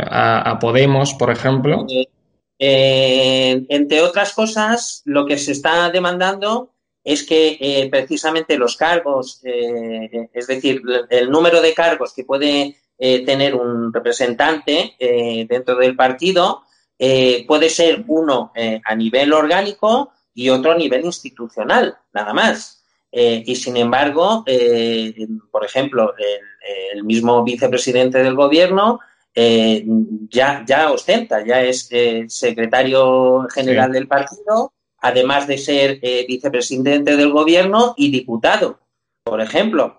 a, 0.10 0.50
a 0.52 0.60
Podemos, 0.60 1.14
por 1.16 1.30
ejemplo? 1.32 1.86
Eh, 2.60 3.66
entre 3.70 4.02
otras 4.02 4.34
cosas, 4.34 5.02
lo 5.06 5.26
que 5.26 5.38
se 5.38 5.52
está 5.52 5.90
demandando 5.90 6.74
es 7.04 7.24
que 7.24 7.58
eh, 7.60 7.88
precisamente 7.90 8.58
los 8.58 8.76
cargos, 8.76 9.42
eh, 9.44 10.30
es 10.34 10.48
decir, 10.48 10.82
el 11.10 11.30
número 11.30 11.62
de 11.62 11.74
cargos 11.74 12.14
que 12.14 12.26
puede 12.26 12.76
tener 13.00 13.54
un 13.54 13.94
representante 13.94 14.96
dentro 15.48 15.76
del 15.76 15.96
partido 15.96 16.64
puede 16.98 17.70
ser 17.70 18.04
uno 18.08 18.52
a 18.84 18.96
nivel 18.96 19.34
orgánico 19.34 20.14
y 20.34 20.50
otro 20.50 20.72
a 20.72 20.76
nivel 20.76 21.06
institucional, 21.06 21.96
nada 22.12 22.34
más. 22.34 22.84
Y 23.12 23.56
sin 23.56 23.78
embargo, 23.78 24.44
por 25.52 25.64
ejemplo, 25.64 26.16
el 26.92 27.04
mismo 27.04 27.44
vicepresidente 27.44 28.18
del 28.24 28.34
gobierno 28.34 29.00
eh, 29.40 29.86
ya, 30.32 30.64
ya 30.68 30.92
ostenta, 30.92 31.46
ya 31.46 31.62
es 31.62 31.88
eh, 31.92 32.26
secretario 32.28 33.46
general 33.54 33.90
Sí. 33.92 33.94
del 33.94 34.08
partido, 34.08 34.74
además 35.00 35.46
de 35.48 35.60
ser 35.60 36.00
eh, 36.02 36.26
vicepresidente 36.28 37.16
del 37.16 37.32
gobierno 37.32 37.94
y 37.98 38.10
diputado, 38.10 38.80
por 39.24 39.40
ejemplo. 39.42 39.98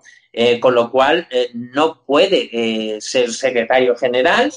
Con 0.60 0.74
lo 0.74 0.90
cual, 0.92 1.26
no 1.54 2.04
puede 2.04 3.00
ser 3.00 3.32
secretario 3.32 3.96
general 3.96 4.52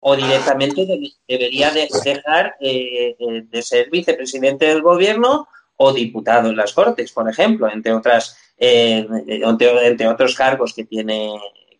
o 0.00 0.14
directamente 0.14 0.84
de- 0.84 1.12
debería 1.26 1.70
de 1.70 1.88
dejar 2.04 2.56
de 2.60 3.62
ser 3.62 3.88
vicepresidente 3.90 4.66
del 4.66 4.82
gobierno 4.82 5.48
o 5.76 5.92
diputado 5.94 6.50
en 6.50 6.56
las 6.56 6.74
Cortes, 6.74 7.12
por 7.12 7.30
ejemplo, 7.30 7.70
entre 7.72 7.92
otras 7.94 8.36
entre, 8.58 9.86
entre 9.86 10.08
otros 10.08 10.34
cargos 10.34 10.74
que 10.74 10.84
tiene 10.84 11.30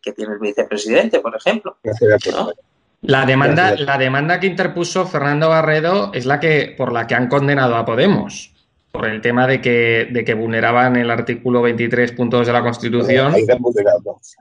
que 0.03 0.13
tiene 0.13 0.35
el 0.35 0.39
vicepresidente, 0.39 1.21
por 1.21 1.35
ejemplo. 1.37 1.77
Gracias, 1.83 2.09
gracias. 2.09 2.35
¿no? 2.37 2.53
La 3.03 3.25
demanda, 3.27 3.69
Gracias. 3.69 3.87
la 3.87 3.99
demanda 3.99 4.41
que 4.41 4.47
interpuso 4.49 5.07
Fernando 5.07 5.49
Barredo 5.49 6.11
es 6.15 6.27
la 6.27 6.41
que 6.41 6.75
por 6.77 6.93
la 6.93 7.07
que 7.07 7.15
han 7.15 7.29
condenado 7.29 7.77
a 7.77 7.85
Podemos 7.85 8.53
por 8.91 9.07
el 9.07 9.21
tema 9.21 9.47
de 9.47 9.61
que, 9.61 10.09
de 10.11 10.25
que 10.25 10.35
vulneraban 10.35 10.97
el 10.97 11.11
artículo 11.11 11.63
23.2 11.63 12.45
de 12.47 12.53
la 12.53 12.63
Constitución, 12.63 13.35
Ahí 13.35 13.43
están 13.43 13.59
vulnerados. 13.59 14.35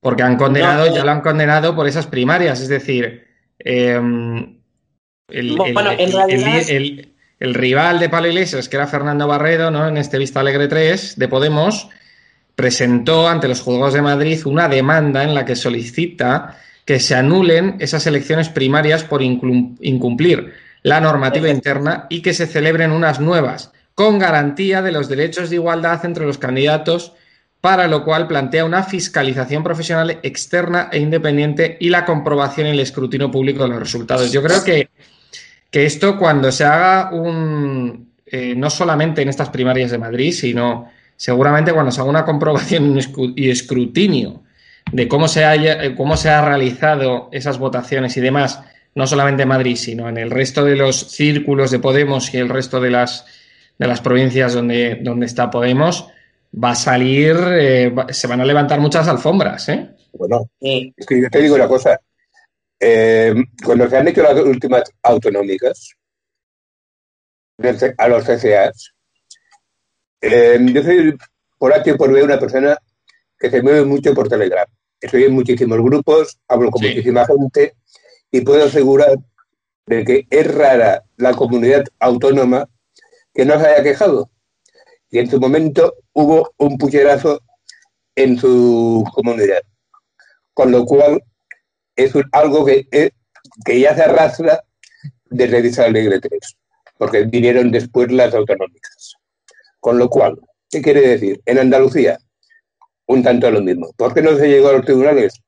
porque 0.00 0.22
han 0.22 0.36
condenado, 0.36 0.86
No, 0.86 0.94
ya 0.96 1.04
lo 1.04 1.10
han 1.12 1.20
condenado 1.20 1.76
por 1.76 1.86
esas 1.86 2.06
primarias, 2.06 2.60
es 2.60 2.68
decir, 2.68 3.24
eh, 3.58 4.00
el, 5.28 5.56
Bueno, 5.56 5.90
el- 5.92 6.14
el- 6.68 7.14
el 7.38 7.54
rival 7.54 8.00
de 8.00 8.08
Pablo 8.08 8.28
Iglesias, 8.28 8.68
que 8.68 8.76
era 8.76 8.86
Fernando 8.86 9.26
Barredo, 9.28 9.70
¿no? 9.70 9.86
en 9.88 9.96
este 9.96 10.18
Vista 10.18 10.40
Alegre 10.40 10.66
3 10.68 11.16
de 11.18 11.28
Podemos, 11.28 11.88
presentó 12.60 13.26
ante 13.26 13.48
los 13.48 13.62
juzgados 13.62 13.94
de 13.94 14.02
Madrid 14.02 14.38
una 14.44 14.68
demanda 14.68 15.24
en 15.24 15.34
la 15.34 15.46
que 15.46 15.56
solicita 15.56 16.58
que 16.84 17.00
se 17.00 17.14
anulen 17.14 17.76
esas 17.78 18.06
elecciones 18.06 18.50
primarias 18.50 19.02
por 19.02 19.22
incumplir 19.22 20.52
la 20.82 21.00
normativa 21.00 21.48
interna 21.48 22.06
y 22.10 22.20
que 22.20 22.34
se 22.34 22.46
celebren 22.46 22.92
unas 22.92 23.18
nuevas, 23.18 23.72
con 23.94 24.18
garantía 24.18 24.82
de 24.82 24.92
los 24.92 25.08
derechos 25.08 25.48
de 25.48 25.56
igualdad 25.56 26.04
entre 26.04 26.26
los 26.26 26.36
candidatos, 26.36 27.14
para 27.62 27.88
lo 27.88 28.04
cual 28.04 28.28
plantea 28.28 28.66
una 28.66 28.82
fiscalización 28.82 29.64
profesional 29.64 30.18
externa 30.22 30.90
e 30.92 30.98
independiente 30.98 31.78
y 31.80 31.88
la 31.88 32.04
comprobación 32.04 32.66
y 32.66 32.70
el 32.72 32.80
escrutinio 32.80 33.30
público 33.30 33.62
de 33.62 33.70
los 33.70 33.78
resultados. 33.78 34.30
Yo 34.32 34.42
creo 34.42 34.62
que, 34.62 34.90
que 35.70 35.86
esto 35.86 36.18
cuando 36.18 36.52
se 36.52 36.64
haga 36.64 37.10
un, 37.10 38.12
eh, 38.26 38.52
no 38.54 38.68
solamente 38.68 39.22
en 39.22 39.30
estas 39.30 39.48
primarias 39.48 39.90
de 39.90 39.96
Madrid, 39.96 40.32
sino 40.32 40.90
seguramente 41.20 41.74
cuando 41.74 41.92
se 41.92 42.00
haga 42.00 42.08
una 42.08 42.24
comprobación 42.24 42.98
y 43.36 43.50
escrutinio 43.50 44.42
de 44.90 45.06
cómo 45.06 45.28
se, 45.28 45.44
haya, 45.44 45.84
eh, 45.84 45.94
cómo 45.94 46.16
se 46.16 46.30
ha 46.30 46.42
realizado 46.42 47.28
esas 47.30 47.58
votaciones 47.58 48.16
y 48.16 48.22
demás, 48.22 48.62
no 48.94 49.06
solamente 49.06 49.42
en 49.42 49.50
Madrid, 49.50 49.76
sino 49.76 50.08
en 50.08 50.16
el 50.16 50.30
resto 50.30 50.64
de 50.64 50.76
los 50.76 50.96
círculos 50.96 51.70
de 51.70 51.78
Podemos 51.78 52.32
y 52.32 52.38
el 52.38 52.48
resto 52.48 52.80
de 52.80 52.90
las, 52.90 53.26
de 53.78 53.86
las 53.86 54.00
provincias 54.00 54.54
donde, 54.54 54.98
donde 55.02 55.26
está 55.26 55.50
Podemos, 55.50 56.08
va 56.54 56.70
a 56.70 56.74
salir, 56.74 57.36
eh, 57.50 57.90
va- 57.90 58.10
se 58.10 58.26
van 58.26 58.40
a 58.40 58.44
levantar 58.46 58.80
muchas 58.80 59.06
alfombras, 59.06 59.68
¿eh? 59.68 59.90
Bueno, 60.14 60.48
es 60.96 61.06
que 61.06 61.20
yo 61.20 61.28
te 61.28 61.42
digo 61.42 61.54
una 61.54 61.68
cosa. 61.68 62.00
Eh, 62.80 63.34
cuando 63.62 63.90
se 63.90 63.98
han 63.98 64.08
hecho 64.08 64.22
las 64.22 64.40
últimas 64.40 64.84
autonómicas 65.02 65.92
a 67.98 68.08
los 68.08 68.24
CCAs, 68.24 68.94
eh, 70.20 70.58
yo 70.72 70.82
soy 70.82 71.16
por 71.58 71.72
y 71.84 71.92
por 71.94 72.12
B 72.12 72.22
una 72.22 72.38
persona 72.38 72.76
que 73.38 73.50
se 73.50 73.62
mueve 73.62 73.84
mucho 73.84 74.14
por 74.14 74.28
Telegram. 74.28 74.66
Estoy 75.00 75.24
en 75.24 75.32
muchísimos 75.32 75.78
grupos, 75.78 76.38
hablo 76.48 76.70
con 76.70 76.82
Sí. 76.82 76.88
muchísima 76.88 77.26
gente 77.26 77.74
y 78.30 78.40
puedo 78.42 78.64
asegurar 78.64 79.16
de 79.86 80.04
que 80.04 80.26
es 80.30 80.54
rara 80.54 81.02
la 81.16 81.34
comunidad 81.34 81.84
autónoma 81.98 82.68
que 83.34 83.44
no 83.44 83.58
se 83.58 83.66
haya 83.66 83.82
quejado. 83.82 84.30
Y 85.10 85.18
en 85.18 85.30
su 85.30 85.40
momento 85.40 85.94
hubo 86.12 86.52
un 86.58 86.78
pucherazo 86.78 87.40
en 88.14 88.38
su 88.38 89.04
comunidad. 89.12 89.62
Con 90.54 90.70
lo 90.70 90.84
cual 90.84 91.22
es 91.96 92.12
algo 92.32 92.64
que, 92.64 92.86
eh, 92.92 93.10
que 93.64 93.80
ya 93.80 93.94
se 93.94 94.02
arrastra 94.02 94.62
desde 95.30 95.66
esa 95.66 95.84
Alegre 95.84 96.20
3, 96.20 96.56
porque 96.98 97.24
vinieron 97.24 97.70
después 97.70 98.10
las 98.12 98.34
autonómicas. 98.34 99.14
Con 99.80 99.98
lo 99.98 100.08
cual, 100.08 100.38
¿qué 100.70 100.82
quiere 100.82 101.00
decir? 101.00 101.40
En 101.46 101.58
Andalucía, 101.58 102.18
un 103.06 103.22
tanto 103.22 103.50
lo 103.50 103.60
mismo. 103.60 103.92
¿Por 103.96 104.14
qué 104.14 104.22
no 104.22 104.36
se 104.36 104.48
llegó 104.48 104.68
a 104.68 104.74
los 104.74 104.84
tribunales? 104.84 105.42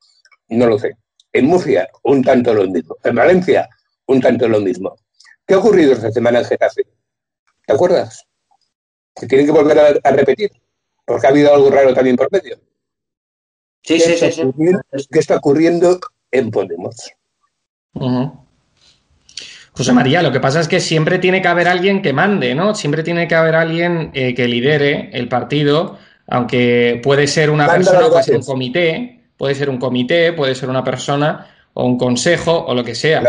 No 0.49 0.67
lo 0.67 0.79
sé. 0.79 0.97
En 1.33 1.47
Murcia, 1.47 1.89
un 2.03 2.23
tanto 2.23 2.53
lo 2.53 2.69
mismo. 2.69 2.97
En 3.05 3.15
Valencia, 3.15 3.69
un 4.07 4.21
tanto 4.21 4.49
lo 4.49 4.61
mismo. 4.61 4.97
¿Qué 5.47 5.55
ha 5.55 5.59
ocurrido 5.59 5.93
esta 5.93 6.11
semana 6.11 6.41
en 6.41 6.45
Getafe? 6.45 6.83
¿Te 7.67 7.73
acuerdas? 7.73 8.27
Se 9.17 9.27
tienen 9.27 9.47
que 9.47 9.53
volver 9.53 10.01
a, 10.03 10.11
repetir, 10.11 10.51
porque 11.05 11.27
ha 11.27 11.31
habido 11.31 11.55
algo 11.55 11.71
raro 11.71 11.95
también 11.95 12.17
por 12.17 12.31
medio. 12.33 12.59
Sí, 13.83 14.01
sí, 14.01 14.17
sí, 14.17 14.33
sí. 14.33 14.43
¿Qué 15.11 15.19
está 15.19 15.37
ocurriendo 15.37 16.01
en 16.31 16.51
Podemos? 16.51 17.13
José 19.75 19.93
María, 19.93 20.23
lo 20.23 20.31
que 20.31 20.41
pasa 20.41 20.61
es 20.61 20.69
que 20.69 20.81
siempre 20.81 21.19
tiene 21.19 21.41
que 21.41 21.49
haber 21.49 21.67
alguien 21.67 22.03
que 22.03 22.13
mande, 22.13 22.55
¿no? 22.55 22.75
Siempre 22.75 23.03
tiene 23.03 23.27
que 23.27 23.35
haber 23.35 23.55
alguien 23.55 24.11
eh, 24.13 24.35
que 24.35 24.47
lidere 24.47 25.09
el 25.15 25.29
partido, 25.29 25.99
aunque 26.27 27.01
puede 27.03 27.27
ser 27.27 27.49
una 27.49 27.67
persona, 27.67 28.09
puede 28.09 28.23
ser 28.23 28.37
un 28.37 28.45
comité, 28.45 29.21
puede 29.37 29.55
ser 29.55 29.71
un 29.71 29.79
comité, 29.79 30.35
puede 30.35 30.55
ser 30.55 30.69
una 30.69 30.85
persona 30.85 31.47
o 31.73 31.87
un 31.87 31.97
consejo 31.97 32.67
o 32.67 32.75
lo 32.75 32.85
que 32.85 32.95
sea. 32.95 33.23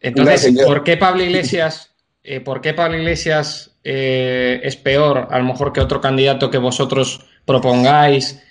Entonces, 0.00 0.52
¿por 0.64 0.82
qué 0.82 0.96
Pablo 0.96 1.22
Iglesias, 1.22 1.92
eh, 2.24 2.40
por 2.40 2.60
qué 2.60 2.74
Pablo 2.74 2.98
Iglesias 2.98 3.76
eh, 3.84 4.60
es 4.64 4.74
peor 4.74 5.28
a 5.30 5.38
lo 5.38 5.44
mejor 5.44 5.72
que 5.72 5.80
otro 5.80 6.00
candidato 6.00 6.50
que 6.50 6.58
vosotros 6.58 7.24
propongáis 7.44 8.42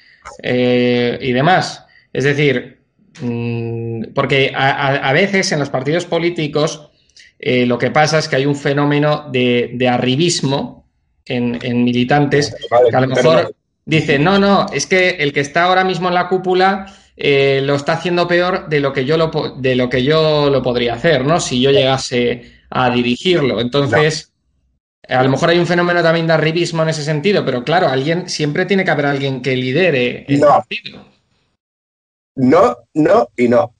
y 0.41 1.33
demás? 1.33 1.85
Es 2.13 2.23
decir, 2.23 2.79
mm, 3.19 4.13
porque 4.13 4.53
a 4.55 5.11
veces 5.11 5.51
en 5.51 5.59
los 5.59 5.69
partidos 5.69 6.05
políticos 6.05 6.91
eh, 7.39 7.65
lo 7.65 7.77
que 7.77 7.91
pasa 7.91 8.19
es 8.19 8.27
que 8.27 8.37
hay 8.37 8.45
un 8.45 8.55
fenómeno 8.55 9.29
de, 9.31 9.87
arribismo 9.89 10.87
en, 11.25 11.83
militantes 11.83 12.55
que 12.89 12.95
a 12.95 13.01
lo 13.01 13.07
mejor 13.07 13.55
dicen, 13.85 14.23
no, 14.23 14.39
no, 14.39 14.67
es 14.73 14.85
que 14.87 15.09
el 15.09 15.33
que 15.33 15.41
está 15.41 15.63
ahora 15.63 15.83
mismo 15.83 16.07
en 16.07 16.13
la 16.13 16.27
cúpula 16.27 16.87
eh, 17.17 17.61
lo 17.63 17.75
está 17.75 17.93
haciendo 17.93 18.27
peor 18.27 18.67
de 18.67 18.79
lo 18.79 18.91
que 18.91 19.05
yo 19.05 19.17
lo, 19.17 19.31
de 19.57 19.75
lo 19.75 19.89
que 19.89 20.03
yo 20.03 20.49
lo 20.49 20.61
podría 20.61 20.95
hacer, 20.95 21.25
¿no? 21.25 21.39
Si 21.39 21.61
yo 21.61 21.71
llegase 21.71 22.51
a 22.69 22.89
dirigirlo. 22.89 23.61
Entonces, 23.61 24.33
a 25.07 25.23
lo 25.23 25.29
mejor 25.29 25.49
hay 25.49 25.59
un 25.59 25.67
fenómeno 25.67 26.01
también 26.01 26.27
de 26.27 26.33
arribismo 26.33 26.83
en 26.83 26.89
ese 26.89 27.03
sentido, 27.03 27.45
pero 27.45 27.63
claro, 27.63 27.87
alguien 27.87 28.29
siempre 28.29 28.65
tiene 28.65 28.83
que 28.83 28.91
haber 28.91 29.05
alguien 29.05 29.41
que 29.41 29.55
lidere 29.55 30.25
el 30.27 30.39
partido. 30.39 31.05
No, 32.35 32.75
no 32.93 33.29
y 33.37 33.47
no. 33.47 33.74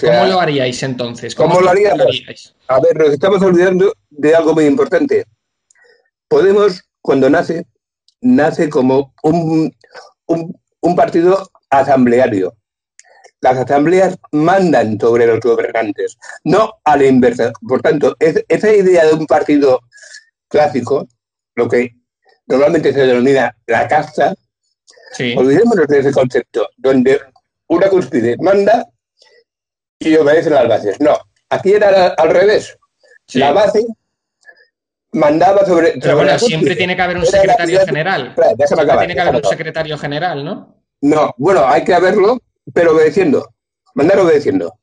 ¿Cómo 0.00 0.26
lo 0.26 0.40
haríais 0.40 0.82
entonces? 0.82 1.34
¿Cómo, 1.34 1.60
lo 1.60 1.70
haríamos? 1.70 2.24
A 2.68 2.80
ver, 2.80 2.96
nos 2.96 3.10
estamos 3.10 3.42
olvidando 3.42 3.92
de 4.10 4.34
algo 4.34 4.54
muy 4.54 4.66
importante. 4.66 5.24
Podemos, 6.28 6.82
cuando 7.00 7.28
nace, 7.28 7.66
nace 8.20 8.68
como 8.68 9.14
un, 9.22 9.74
un, 10.26 10.96
partido 10.96 11.50
asambleario. 11.70 12.54
Las 13.40 13.58
asambleas 13.58 14.16
mandan 14.32 14.98
sobre 14.98 15.26
los 15.26 15.40
gobernantes, 15.40 16.16
no 16.44 16.74
a 16.84 16.96
la 16.96 17.06
inversa. 17.06 17.52
Por 17.66 17.82
tanto, 17.82 18.16
esa 18.18 18.72
idea 18.72 19.06
de 19.06 19.12
un 19.12 19.26
partido 19.26 19.80
clásico, 20.48 21.06
lo 21.54 21.68
que 21.68 21.90
normalmente 22.46 22.92
se 22.92 23.06
denomina 23.06 23.54
la 23.66 23.86
casta, 23.86 24.34
olvidémonos 25.36 25.86
de 25.86 25.98
ese 25.98 26.12
concepto, 26.12 26.68
donde 26.76 27.20
una 27.68 27.88
cúspide 27.88 28.36
manda 28.38 28.86
y 29.98 30.16
obedece 30.16 30.50
las 30.50 30.68
bases. 30.68 31.00
No, 31.00 31.18
aquí 31.50 31.72
era 31.72 32.08
al 32.08 32.30
revés. 32.30 32.76
La 33.34 33.52
base 33.52 33.84
mandaba 35.12 35.64
sobre. 35.64 35.94
Pero 36.00 36.16
bueno, 36.16 36.38
siempre 36.38 36.76
tiene 36.76 36.94
que 36.96 37.02
haber 37.02 37.18
un 37.18 37.26
secretario 37.26 37.80
general. 37.86 38.34
tiene 38.34 39.14
que 39.14 39.20
haber 39.20 39.36
un 39.36 39.44
secretario 39.44 39.98
general, 39.98 40.44
¿no? 40.44 40.82
No, 41.00 41.34
bueno, 41.36 41.66
hay 41.66 41.84
que 41.84 41.94
haberlo, 41.94 42.38
pero 42.72 42.92
obedeciendo. 42.94 43.54
Mandar 43.94 44.18
obedeciendo. 44.20 44.74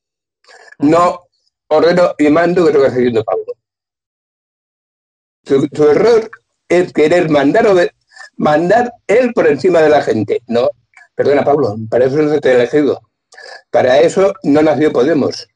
No 0.79 1.21
ordeno 1.67 2.13
y 2.17 2.29
mando 2.29 2.65
que 2.65 2.73
lo 2.73 2.79
que 2.79 2.87
está 2.87 2.97
haciendo 2.97 3.23
Pablo. 3.23 3.45
Su, 5.43 5.89
error 5.89 6.29
es 6.69 6.93
querer 6.93 7.29
mandar, 7.29 7.67
mandar 8.37 8.93
él 9.07 9.33
por 9.33 9.47
encima 9.47 9.81
de 9.81 9.89
la 9.89 10.01
gente. 10.01 10.41
No, 10.47 10.69
perdona, 11.15 11.43
Pablo, 11.43 11.75
para 11.89 12.05
eso 12.05 12.17
no 12.17 12.31
se 12.31 12.39
te 12.39 12.49
ha 12.49 12.55
elegido. 12.55 13.01
Para 13.69 13.99
eso 13.99 14.33
no 14.43 14.61
nació 14.61 14.91
Podemos. 14.91 15.47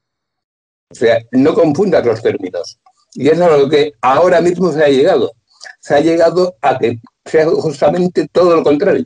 O 0.91 0.95
sea, 0.95 1.19
no 1.31 1.53
confundas 1.53 2.05
los 2.05 2.21
términos. 2.21 2.79
Y 3.13 3.29
eso 3.29 3.43
es 3.45 3.51
a 3.51 3.57
lo 3.57 3.69
que 3.69 3.93
ahora 4.01 4.41
mismo 4.41 4.71
se 4.71 4.83
ha 4.83 4.87
llegado. 4.87 5.31
Se 5.79 5.95
ha 5.95 5.99
llegado 5.99 6.55
a 6.61 6.77
que 6.77 6.99
sea 7.25 7.45
justamente 7.47 8.27
todo 8.31 8.55
lo 8.55 8.63
contrario. 8.63 9.05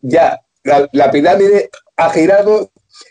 ya 0.00 0.40
la, 0.64 1.10
pirámide 1.10 1.70
ha 1.96 2.10
girado 2.10 2.70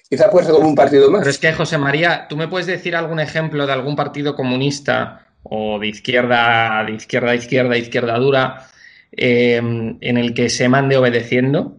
y 0.10 0.18
se 0.18 0.24
ha 0.24 0.30
puesto 0.30 0.54
como 0.54 0.68
un 0.68 0.76
partido 0.76 1.10
más. 1.12 1.22
Pero 1.22 1.32
es 1.32 1.38
que, 1.38 1.54
José 1.54 1.78
María, 1.78 2.28
¿tú 2.28 2.38
me 2.38 2.48
puedes 2.48 2.68
decir 2.68 2.96
algún 2.96 3.20
ejemplo 3.20 3.66
de 3.66 3.74
algún 3.74 3.96
partido 3.96 4.36
comunista 4.36 5.28
o 5.44 5.80
de 5.80 5.88
izquierda, 5.88 6.84
de 6.86 6.94
izquierda, 6.94 7.36
izquierda, 7.36 7.78
izquierda 7.78 8.18
dura, 8.18 8.68
eh, 9.12 9.58
en 9.58 10.18
el 10.18 10.34
que 10.34 10.50
se 10.50 10.70
mande 10.70 10.98
obedeciendo? 10.98 11.78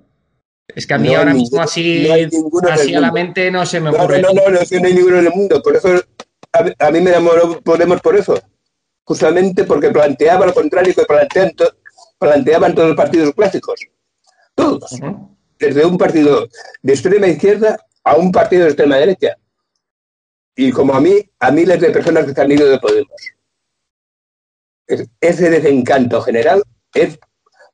Es 0.74 0.87
que 0.87 0.94
a 0.94 0.98
mí 0.98 1.14
ahora 1.14 1.33
mismo 1.33 1.61
así, 1.61 2.09
así 2.70 2.94
a 2.94 3.00
la 3.00 3.11
mente 3.11 3.50
no 3.50 3.64
se 3.64 3.81
me 3.81 3.90
ocurre. 3.90 4.20
No, 4.20 4.28
no, 4.28 4.35
no, 4.35 4.50
no, 4.50 4.61
no 4.61 4.87
hay 4.87 4.94
ninguno 4.94 5.18
en 5.18 5.26
el 5.26 5.33
mundo. 5.33 5.62
Por 5.62 5.76
eso 5.76 5.88
a, 6.52 6.90
mí 6.90 7.00
me 7.00 7.11
enamoró 7.11 7.61
Podemos 7.62 8.00
por 8.00 8.16
eso. 8.16 8.40
Justamente 9.04 9.64
porque 9.64 9.90
planteaba 9.90 10.46
lo 10.46 10.54
contrario 10.54 10.94
que 10.94 11.04
plantean, 11.04 11.52
planteaban 12.18 12.74
todos 12.74 12.88
los 12.88 12.96
partidos 12.96 13.35
clásicos. 13.35 13.81
Todos. 14.54 15.00
Desde 15.59 15.87
un 15.87 15.96
partido 15.96 16.46
de 16.83 16.92
extrema 16.92 17.26
izquierda 17.26 17.78
a 18.04 18.16
un 18.16 18.31
partido 18.31 18.64
de 18.64 18.68
extrema 18.68 18.96
derecha. 18.96 19.37
Y 20.54 20.70
como 20.72 20.94
a 20.94 21.00
mí, 21.00 21.18
a 21.38 21.50
miles 21.50 21.81
de 21.81 21.90
personas 21.90 22.26
que 22.26 22.35
se 22.35 22.40
han 22.40 22.52
ido 22.52 22.68
de 22.68 22.78
Podemos. 22.78 23.12
Ese 25.20 25.50
desencanto 25.50 26.20
general 26.22 26.62
es 26.92 27.18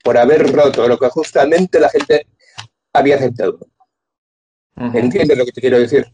por 0.03 0.19
haber 0.19 0.53
roto 0.53 0.87
lo 0.87 0.99
que 0.99 1.09
justamente 1.09 1.81
la 1.81 1.89
gente 1.89 2.27
había 2.95 3.17
aceptado. 3.17 3.59
¿Entiendes 4.77 5.37
lo 5.37 5.45
que 5.45 5.53
te 5.53 5.61
quiero 5.61 5.79
decir? 5.79 6.07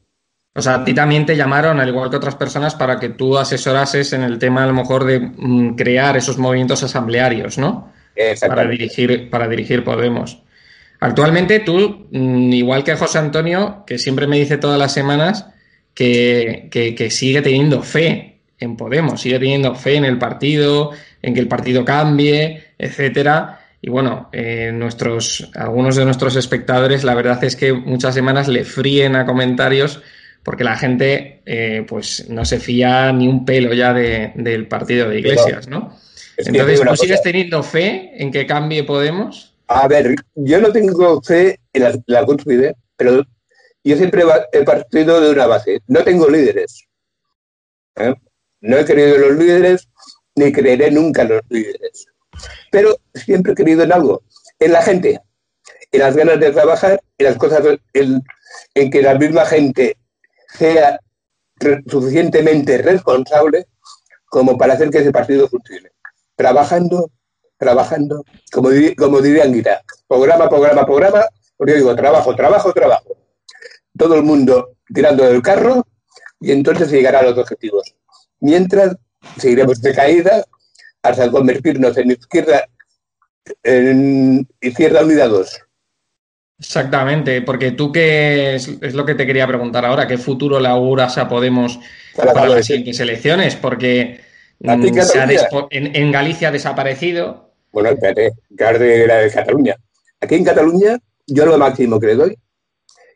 O 0.54 0.60
sea, 0.60 0.76
a 0.76 0.84
ti 0.84 0.92
también 0.92 1.24
te 1.24 1.36
llamaron, 1.36 1.78
al 1.78 1.88
igual 1.88 2.10
que 2.10 2.16
otras 2.16 2.34
personas, 2.34 2.74
para 2.74 2.98
que 2.98 3.10
tú 3.10 3.38
asesorases 3.38 4.12
en 4.12 4.22
el 4.22 4.38
tema, 4.38 4.64
a 4.64 4.66
lo 4.66 4.72
mejor, 4.72 5.04
de 5.04 5.20
mm, 5.20 5.76
crear 5.76 6.16
esos 6.16 6.38
movimientos 6.38 6.82
asamblearios, 6.82 7.56
¿no? 7.56 7.92
Para 8.46 8.66
dirigir, 8.66 9.30
para 9.30 9.48
dirigir 9.48 9.84
Podemos. 9.84 10.42
Actualmente 10.98 11.60
tú, 11.60 12.08
mm, 12.10 12.52
igual 12.52 12.82
que 12.84 12.96
José 12.96 13.18
Antonio, 13.18 13.84
que 13.86 13.98
siempre 13.98 14.26
me 14.26 14.38
dice 14.38 14.58
todas 14.58 14.78
las 14.78 14.92
semanas 14.92 15.46
que, 15.94 16.68
que, 16.70 17.10
sigue 17.10 17.42
teniendo 17.42 17.82
fe 17.82 18.40
en 18.58 18.76
Podemos, 18.76 19.20
sigue 19.20 19.38
teniendo 19.38 19.74
fe 19.74 19.96
en 19.96 20.04
el 20.04 20.18
partido, 20.18 20.90
en 21.22 21.32
que 21.32 21.40
el 21.40 21.48
partido 21.48 21.84
cambie, 21.84 22.74
etcétera. 22.76 23.60
Y 23.82 23.88
bueno, 23.88 24.28
eh, 24.32 24.72
nuestros, 24.72 25.50
algunos 25.54 25.96
de 25.96 26.04
nuestros 26.04 26.36
espectadores, 26.36 27.02
la 27.02 27.14
verdad 27.14 27.42
es 27.44 27.56
que 27.56 27.72
muchas 27.72 28.14
semanas 28.14 28.46
le 28.46 28.64
fríen 28.64 29.16
a 29.16 29.24
comentarios 29.24 30.02
porque 30.42 30.64
la 30.64 30.76
gente 30.76 31.42
eh, 31.46 31.84
pues 31.88 32.28
no 32.28 32.44
se 32.44 32.60
fía 32.60 33.12
ni 33.12 33.26
un 33.26 33.44
pelo 33.44 33.72
ya 33.72 33.92
del 33.94 34.68
partido 34.68 35.08
de 35.08 35.20
Iglesias, 35.20 35.68
¿no? 35.68 35.96
Entonces, 36.36 36.80
¿tú 36.80 36.96
sigues 36.96 37.22
teniendo 37.22 37.62
fe 37.62 38.12
en 38.14 38.30
que 38.30 38.46
cambie 38.46 38.84
Podemos? 38.84 39.54
A 39.68 39.86
ver, 39.86 40.14
yo 40.34 40.60
no 40.60 40.72
tengo 40.72 41.22
fe 41.22 41.60
en 41.72 41.82
la, 41.82 41.92
la 42.06 42.26
pero 42.96 43.22
yo 43.84 43.96
siempre 43.96 44.24
he 44.52 44.62
partido 44.62 45.20
de 45.20 45.30
una 45.30 45.46
base. 45.46 45.80
No 45.86 46.02
tengo 46.02 46.28
líderes. 46.28 46.86
¿eh? 47.96 48.14
No 48.62 48.78
he 48.78 48.84
creído 48.84 49.16
en 49.16 49.20
los 49.20 49.38
líderes, 49.38 49.88
ni 50.34 50.52
creeré 50.52 50.90
nunca 50.90 51.22
en 51.22 51.28
los 51.28 51.42
líderes 51.48 52.06
pero 52.70 52.96
siempre 53.14 53.53
he 53.53 53.57
querido 53.57 53.83
en 53.83 53.92
algo, 53.92 54.22
en 54.59 54.72
la 54.72 54.83
gente, 54.83 55.20
en 55.92 56.00
las 56.00 56.16
ganas 56.16 56.38
de 56.38 56.53
trabajar, 56.53 57.00
en 57.18 57.26
las 57.26 57.37
cosas, 57.37 57.62
en, 57.94 58.90
que 58.90 59.03
la 59.03 59.14
misma 59.14 59.44
gente 59.44 59.96
sea 60.59 61.00
suficientemente 61.87 62.79
responsable 62.79 63.66
como 64.26 64.57
para 64.57 64.74
hacer 64.74 64.90
que 64.90 64.98
ese 64.98 65.12
partido 65.12 65.48
funcione. 65.48 65.90
Trabajando, 66.37 67.11
trabajando, 67.59 68.24
como, 68.53 68.70
como 68.96 69.20
diría 69.20 69.44
Anguita, 69.44 69.83
programa, 70.07 70.48
programa, 70.48 70.87
programa, 70.87 71.24
porque 71.57 71.72
yo 71.72 71.79
digo 71.79 71.96
trabajo, 71.96 72.35
trabajo, 72.35 72.72
trabajo. 72.72 73.16
Todo 73.96 74.14
el 74.14 74.22
mundo 74.22 74.76
tirando 74.94 75.24
del 75.24 75.42
carro 75.42 75.87
y 76.40 76.53
entonces 76.53 76.90
llegará 76.90 77.18
a 77.18 77.24
los 77.24 77.37
objetivos. 77.37 77.94
Mientras 78.40 78.96
seguiremos 79.37 79.83
de 79.83 79.94
caída 79.94 80.44
hasta 81.02 81.30
convertirnos 81.30 81.96
en 81.96 82.12
izquierda, 82.12 82.68
en 83.62 84.46
Izquierda 84.60 85.04
Unida 85.04 85.28
2. 85.28 85.60
Exactamente, 86.58 87.40
porque 87.40 87.72
tú 87.72 87.90
qué 87.90 88.54
es, 88.54 88.68
es, 88.82 88.92
lo 88.92 89.06
que 89.06 89.14
te 89.14 89.26
quería 89.26 89.46
preguntar 89.46 89.86
ahora, 89.86 90.06
¿qué 90.06 90.18
futuro 90.18 90.60
le 90.60 90.68
auguras 90.68 91.16
a 91.16 91.26
Podemos 91.26 91.80
para, 92.14 92.34
para 92.34 92.48
las 92.50 92.66
siguientes 92.66 93.00
elecciones? 93.00 93.56
Porque 93.56 94.20
mm, 94.58 95.00
se 95.00 95.20
ha 95.20 95.28
en, 95.70 95.96
en, 95.96 96.12
Galicia 96.12 96.48
ha 96.48 96.52
desaparecido. 96.52 97.54
Bueno, 97.72 97.88
espérate, 97.90 98.32
que 98.56 99.06
la 99.06 99.16
de 99.16 99.30
Cataluña. 99.30 99.76
Aquí 100.20 100.34
en 100.34 100.44
Cataluña, 100.44 100.98
yo 101.26 101.46
lo 101.46 101.56
máximo 101.56 101.98
que 101.98 102.08
le 102.08 102.14
doy, 102.16 102.38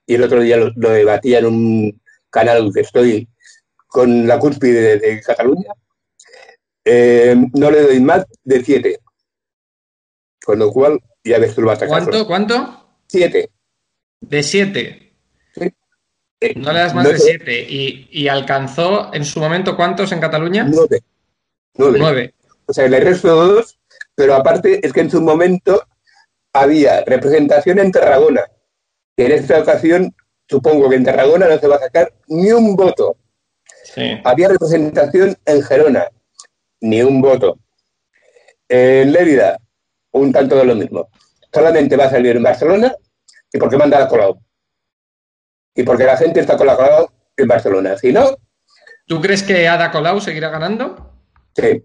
y 0.07 0.15
el 0.15 0.23
otro 0.23 0.41
día 0.41 0.57
lo, 0.57 0.71
lo 0.77 0.91
debatía 0.91 1.41
en 1.41 1.47
un 1.47 2.01
canal 2.31 2.71
que 2.73 2.81
estoy 2.81 3.29
con 3.87 4.27
la 4.27 4.39
cúspide 4.39 4.81
de, 4.81 4.99
de 4.99 5.21
Cataluña, 5.21 5.71
eh, 6.85 7.37
no 7.55 7.71
le 7.71 7.83
doy 7.83 8.01
más 8.01 8.27
de 8.43 8.65
siete. 8.65 9.01
Con 10.45 10.59
lo 10.59 10.71
cual, 10.71 11.01
ya 11.25 11.39
ves 11.39 11.55
tú 11.55 11.63
lo 11.63 11.69
vas 11.69 11.83
a. 11.83 11.87
¿Cuánto? 11.87 12.27
¿Cuánto? 12.27 12.99
Siete. 13.07 13.51
¿De 14.21 14.43
siete? 14.43 15.13
Sí. 15.55 15.73
No 16.57 16.73
le 16.73 16.79
das 16.81 16.95
más 16.95 17.05
no 17.05 17.11
de 17.11 17.19
siete. 17.19 17.67
¿Y, 17.69 18.09
¿Y, 18.11 18.29
alcanzó 18.29 19.13
en 19.15 19.25
su 19.25 19.41
momento 19.41 19.77
cuántos 19.77 20.13
en 20.13 20.21
Cataluña? 20.21 20.65
Nueve. 20.65 21.03
Nueve. 21.77 21.99
Nueve. 21.99 22.35
O 22.67 22.73
sea, 22.73 22.89
le 22.89 23.01
resto 23.01 23.35
dos, 23.35 23.79
pero 24.15 24.35
aparte 24.35 24.87
es 24.87 24.93
que 24.93 25.01
en 25.01 25.11
su 25.11 25.21
momento 25.21 25.83
había 26.53 27.03
representación 27.05 27.79
en 27.79 27.93
Tarragona. 27.93 28.43
Y 29.17 29.23
en 29.23 29.33
esta 29.33 29.61
ocasión, 29.61 30.15
supongo 30.49 30.89
que 30.89 30.97
en 30.97 31.05
Tarragona 31.05 31.49
no 31.49 31.59
se 31.59 31.69
va 31.69 31.77
a 31.77 31.81
sacar 31.81 32.13
ni 32.29 32.53
un 32.53 32.77
voto. 32.77 33.17
Sí. 33.85 34.21
Había 34.25 34.49
representación 34.49 35.37
en 35.45 35.63
Gerona, 35.63 36.09
ni 36.85 37.03
un 37.03 37.21
voto. 37.21 37.59
En 38.69 39.13
Lérida, 39.13 39.59
un 40.13 40.33
tanto 40.33 40.57
de 40.57 40.65
lo 40.65 40.75
mismo 40.75 41.11
solamente 41.55 41.97
va 41.97 42.07
a 42.07 42.11
salir 42.11 42.37
en 42.37 42.43
Barcelona 42.43 42.95
y 43.53 43.59
porque 43.59 43.77
manda 43.77 44.03
a 44.03 44.09
Colau. 44.09 44.41
Y 45.75 45.85
porque 45.85 46.05
la 46.05 46.17
gente 46.17 46.41
está 46.41 46.57
con 46.57 46.67
la 46.67 46.77
Colau 46.77 47.09
en 47.37 47.49
Barcelona. 47.49 47.97
Si 47.97 48.13
no. 48.13 48.37
¿Tú 49.07 49.21
crees 49.21 49.43
que 49.43 49.69
Ada 49.69 49.91
Colau 49.93 50.21
seguirá 50.21 50.49
ganando? 50.49 51.13
Sí. 51.55 51.85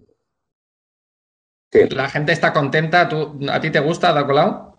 sí. 1.72 1.90
La 1.90 2.10
gente 2.10 2.32
está 2.32 2.52
contenta. 2.52 3.08
¿Tú, 3.08 3.40
¿A 3.52 3.62
ti 3.62 3.70
te 3.70 3.80
gusta 3.80 4.10
Ada 4.10 4.26
Colau? 4.26 4.76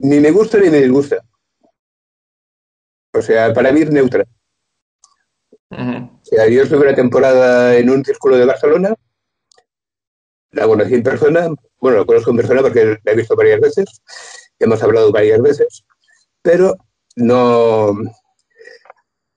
Ni 0.00 0.18
me 0.18 0.30
gusta 0.30 0.58
ni 0.58 0.70
me 0.70 0.78
disgusta. 0.78 1.18
O 3.12 3.22
sea, 3.22 3.52
para 3.52 3.70
mí 3.70 3.82
es 3.82 3.90
neutra. 3.90 4.24
Uh 5.70 5.76
-huh. 5.76 6.10
O 6.10 6.24
sea, 6.24 6.48
yo 6.48 6.62
estuve 6.62 6.86
una 6.86 6.94
temporada 6.94 7.76
en 7.76 7.90
un 7.90 8.04
círculo 8.04 8.36
de 8.36 8.44
Barcelona, 8.44 8.94
la 10.52 10.66
conocí 10.66 10.94
en 10.94 11.02
persona, 11.02 11.48
bueno, 11.80 11.98
lo 11.98 12.06
conozco 12.06 12.30
en 12.30 12.36
persona 12.38 12.62
porque 12.62 12.98
la 13.04 13.12
he 13.12 13.16
visto 13.16 13.36
varias 13.36 13.60
veces, 13.60 14.02
hemos 14.58 14.82
hablado 14.82 15.12
varias 15.12 15.40
veces, 15.40 15.84
pero 16.42 16.76
no. 17.16 17.96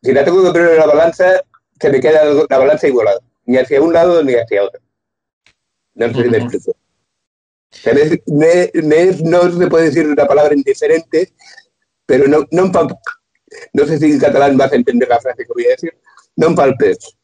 Si 0.02 0.12
la 0.12 0.26
tengo 0.26 0.44
que 0.44 0.52
poner 0.52 0.72
en 0.72 0.78
la 0.78 0.88
balanza, 0.88 1.42
se 1.80 1.90
me 1.90 2.00
queda 2.00 2.26
la 2.26 2.58
balanza 2.58 2.88
igualada, 2.88 3.20
ni 3.46 3.58
hacia 3.58 3.82
un 3.82 3.94
lado 3.94 4.24
ni 4.24 4.34
hacia 4.34 4.64
otro. 4.64 4.82
No 5.96 6.08
sé 6.08 6.24
si 6.24 6.30
me 6.30 6.38
explico. 6.38 6.76
Me, 8.28 8.72
me, 8.84 9.06
no 9.24 9.52
se 9.52 9.68
puede 9.68 9.86
decir 9.86 10.08
una 10.08 10.28
palabra 10.28 10.54
indiferente, 10.54 11.34
pero 12.06 12.28
no, 12.28 12.46
no, 12.52 12.72
no 13.74 13.86
sé 13.86 13.98
si 13.98 14.12
en 14.12 14.20
catalán 14.20 14.58
vas 14.58 14.72
a 14.72 14.76
entender 14.76 15.10
la 15.10 15.20
frase 15.20 15.46
que 15.46 15.54
voy 15.54 15.66
a 15.66 15.70
decir. 15.70 15.94
No 16.36 16.48
empalpes. 16.48 17.16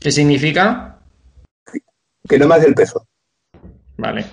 ¿Qué 0.00 0.10
significa? 0.10 0.98
Que 2.28 2.38
no 2.38 2.46
me 2.46 2.54
hace 2.54 2.68
el 2.68 2.74
peso. 2.74 3.06
Vale. 3.96 4.24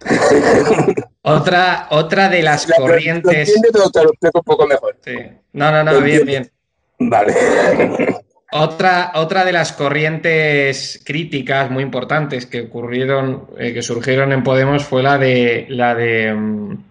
otra, 1.22 1.88
otra 1.90 2.28
de 2.28 2.42
las 2.42 2.66
corrientes. 2.66 3.54
Lo 3.74 3.90
te 3.90 4.02
lo 4.02 4.10
explico 4.10 4.38
un 4.38 4.44
poco 4.44 4.66
mejor. 4.66 4.96
Sí. 5.04 5.16
No, 5.52 5.70
no, 5.70 5.82
no, 5.84 6.00
bien, 6.00 6.24
bien. 6.24 6.50
Vale. 6.98 7.34
Otra, 8.50 9.12
otra 9.14 9.44
de 9.44 9.52
las 9.52 9.72
corrientes 9.72 11.02
críticas 11.04 11.70
muy 11.70 11.82
importantes 11.82 12.46
que 12.46 12.62
ocurrieron, 12.62 13.46
eh, 13.58 13.74
que 13.74 13.82
surgieron 13.82 14.32
en 14.32 14.42
Podemos 14.42 14.84
fue 14.86 15.02
la 15.02 15.18
de 15.18 15.66
la 15.68 15.94
de 15.94 16.32
um, 16.32 16.82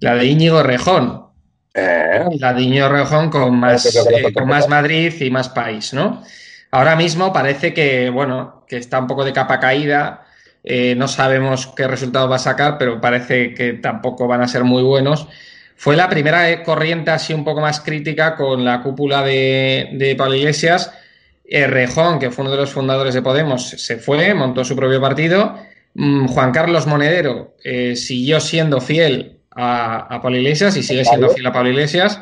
la 0.00 0.14
de 0.14 0.24
Íñigo 0.24 0.62
Rejón. 0.62 1.27
Eh. 1.74 2.24
La 2.38 2.52
de 2.52 2.62
Íñigo 2.62 2.88
Rejón 2.88 3.30
con 3.30 3.58
más, 3.58 3.86
eh, 3.86 4.32
con 4.32 4.48
más 4.48 4.68
Madrid 4.68 5.12
y 5.20 5.30
más 5.30 5.48
país, 5.48 5.92
¿no? 5.92 6.22
Ahora 6.70 6.96
mismo 6.96 7.32
parece 7.32 7.72
que, 7.72 8.10
bueno, 8.10 8.64
que 8.66 8.76
está 8.76 8.98
un 8.98 9.06
poco 9.06 9.24
de 9.24 9.32
capa 9.32 9.60
caída. 9.60 10.26
Eh, 10.64 10.94
no 10.96 11.08
sabemos 11.08 11.68
qué 11.68 11.86
resultado 11.86 12.28
va 12.28 12.36
a 12.36 12.40
sacar, 12.40 12.76
pero 12.78 13.00
parece 13.00 13.54
que 13.54 13.74
tampoco 13.74 14.26
van 14.26 14.42
a 14.42 14.48
ser 14.48 14.64
muy 14.64 14.82
buenos. 14.82 15.28
Fue 15.76 15.96
la 15.96 16.08
primera 16.08 16.62
corriente 16.64 17.10
así 17.10 17.32
un 17.32 17.44
poco 17.44 17.60
más 17.60 17.80
crítica 17.80 18.34
con 18.34 18.64
la 18.64 18.82
cúpula 18.82 19.22
de, 19.22 19.90
de 19.92 20.16
Pablo 20.16 20.34
Iglesias. 20.34 20.92
Eh, 21.44 21.66
Rejón, 21.66 22.18
que 22.18 22.30
fue 22.30 22.42
uno 22.42 22.50
de 22.50 22.58
los 22.58 22.70
fundadores 22.70 23.14
de 23.14 23.22
Podemos, 23.22 23.70
se 23.70 23.96
fue, 23.96 24.34
montó 24.34 24.64
su 24.64 24.76
propio 24.76 25.00
partido. 25.00 25.56
Mm, 25.94 26.26
Juan 26.26 26.52
Carlos 26.52 26.86
Monedero 26.86 27.54
siguió 27.94 28.40
siendo 28.40 28.80
fiel 28.80 29.37
a, 29.50 30.14
a, 30.14 30.22
Pablo 30.22 30.38
Iglesias 30.38 30.76
y 30.76 30.82
sigue 30.82 31.04
siendo 31.04 31.30
fiel 31.30 31.46
a 31.46 31.52
Pablo 31.52 31.70
Iglesias. 31.70 32.20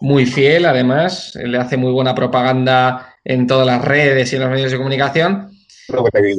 Muy 0.00 0.26
fiel, 0.26 0.66
además, 0.66 1.34
le 1.34 1.58
hace 1.58 1.76
muy 1.76 1.92
buena 1.92 2.14
propaganda 2.14 3.16
en 3.24 3.46
todas 3.46 3.66
las 3.66 3.84
redes 3.84 4.32
y 4.32 4.36
en 4.36 4.42
los 4.42 4.50
medios 4.50 4.70
de 4.70 4.78
comunicación. 4.78 5.50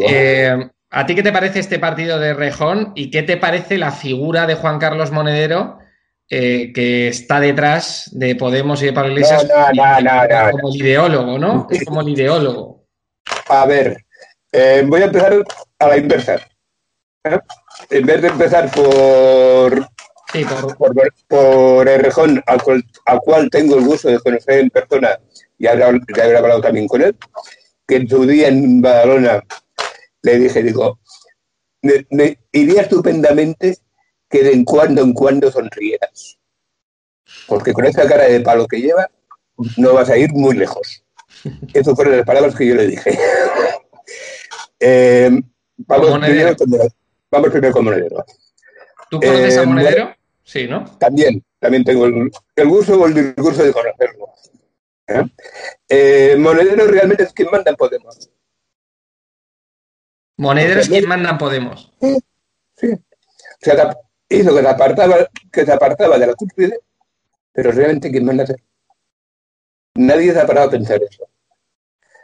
Eh, 0.08 0.70
¿A 0.92 1.06
ti 1.06 1.16
qué 1.16 1.24
te 1.24 1.32
parece 1.32 1.60
este 1.60 1.78
partido 1.78 2.20
de 2.20 2.34
Rejón 2.34 2.94
y 2.96 3.12
qué 3.12 3.24
te 3.24 3.38
parece 3.38 3.78
la 3.78 3.92
figura 3.92 4.48
de 4.48 4.56
Juan 4.56 4.80
Carlos 4.80 5.12
Monedero 5.12 5.80
eh, 6.32 6.72
que 6.74 7.08
está 7.08 7.40
detrás 7.40 8.10
de 8.12 8.36
Podemos 8.36 8.82
y 8.84 8.86
de 8.86 8.94
Pablo 8.94 9.12
Iglesias 9.12 9.48
no, 9.48 9.74
no, 9.74 10.02
no, 10.02 10.52
como 10.52 10.70
el 10.70 10.76
ideólogo, 10.80 11.40
¿no? 11.40 11.68
Es 11.72 11.84
como 11.86 12.02
el 12.02 12.10
ideólogo. 12.10 12.86
A 13.50 13.66
ver, 13.66 14.06
eh, 14.52 14.84
voy 14.86 15.02
a 15.02 15.06
empezar 15.06 15.44
a 15.80 15.88
la 15.88 15.98
inversa. 15.98 16.40
En 17.90 18.06
vez 18.06 18.22
de 18.22 18.28
empezar 18.28 18.72
por, 18.72 19.88
sí, 20.32 20.46
por... 20.46 20.78
por, 20.78 21.14
por 21.28 21.90
el 21.90 22.02
Rejón, 22.02 22.44
al 22.46 22.62
cual, 22.62 22.84
al 23.06 23.20
cual, 23.20 23.50
tengo 23.50 23.76
el 23.76 23.86
gusto 23.86 24.10
de 24.10 24.20
conocer 24.20 24.60
en 24.60 24.70
persona 24.70 25.20
y 25.58 25.68
haber, 25.68 26.00
de 26.02 26.22
haber 26.22 26.38
hablado 26.38 26.62
también 26.62 26.88
con 26.88 27.02
él, 27.02 27.16
que 27.88 27.98
en 27.98 28.10
su 28.10 28.26
día 28.26 28.48
en 28.48 28.82
Badalona 28.82 29.44
le 30.22 30.38
dije, 30.38 30.64
digo, 30.64 31.00
me, 31.82 32.06
me, 32.12 32.38
iría 32.52 32.82
estupendamente 32.82 33.78
que 34.30 34.44
de 34.44 34.54
en 34.54 34.66
cuando 34.66 35.02
en 35.02 35.14
cuando 35.14 35.52
sonrieras. 35.52 36.38
Porque 37.48 37.74
con 37.74 37.86
esa 37.86 38.08
cara 38.08 38.26
de 38.26 38.40
palo 38.42 38.68
que 38.68 38.82
lleva, 38.82 39.10
no 39.78 39.94
vas 39.94 40.10
a 40.10 40.18
ir 40.18 40.32
muy 40.34 40.56
lejos. 40.56 41.04
Esas 41.74 41.96
fueron 41.96 42.18
las 42.18 42.26
palabras 42.26 42.56
que 42.56 42.68
yo 42.68 42.76
le 42.76 42.88
dije. 42.88 43.18
eh, 44.80 45.32
vamos, 45.78 46.20
primero 46.20 46.56
con, 46.56 46.70
vamos 47.32 47.50
primero 47.50 47.74
con 47.74 47.86
Monedero. 47.86 48.26
¿Tú 49.10 49.20
conoces 49.20 49.56
eh, 49.56 49.60
a 49.60 49.64
Monedero? 49.64 50.16
Sí, 50.44 50.68
¿no? 50.68 50.86
También, 50.98 51.44
también 51.60 51.84
tengo 51.84 52.06
el, 52.06 52.32
el 52.56 52.68
gusto 52.68 53.00
o 53.00 53.08
el 53.08 53.14
discurso 53.14 53.64
de 53.64 53.74
conocerlo. 53.74 54.34
¿Eh? 55.08 55.24
Eh, 55.90 56.36
Monedero 56.38 56.88
realmente 56.88 57.24
es 57.24 57.34
quien 57.34 57.50
manda 57.52 57.72
en 57.72 57.78
Podemos. 57.78 58.30
Monedero 60.38 60.80
es 60.80 60.90
quien 60.90 61.08
manda 61.08 61.32
en 61.32 61.38
Podemos. 61.38 61.92
Sí. 62.00 62.18
sí. 62.76 62.88
O 62.94 62.98
sea, 63.60 63.98
hizo 64.30 64.56
que 64.56 64.62
se 64.62 64.68
apartaba, 64.68 65.30
que 65.52 65.66
se 65.66 65.72
apartaba 65.74 66.18
de 66.18 66.28
la 66.28 66.36
cúspide, 66.36 66.80
pero 67.52 67.72
realmente 67.72 68.12
quien 68.12 68.26
manda 68.26 68.46
ser. 68.46 68.62
Nadie 69.96 70.32
se 70.32 70.40
ha 70.40 70.48
parado 70.48 70.68
a 70.68 70.72
pensar 70.72 71.02
eso. 71.04 71.28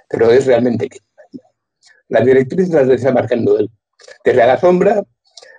Pero 0.08 0.32
es 0.32 0.45
realmente 0.45 0.88
quien 0.88 1.03
manda. 1.18 1.49
Las 2.08 2.26
directrices 2.26 2.74
las 2.74 2.88
está 2.89 3.12
marcando 3.12 3.60
él. 3.60 3.70
Desde 4.24 4.45
la 4.45 4.60
sombra, 4.60 5.03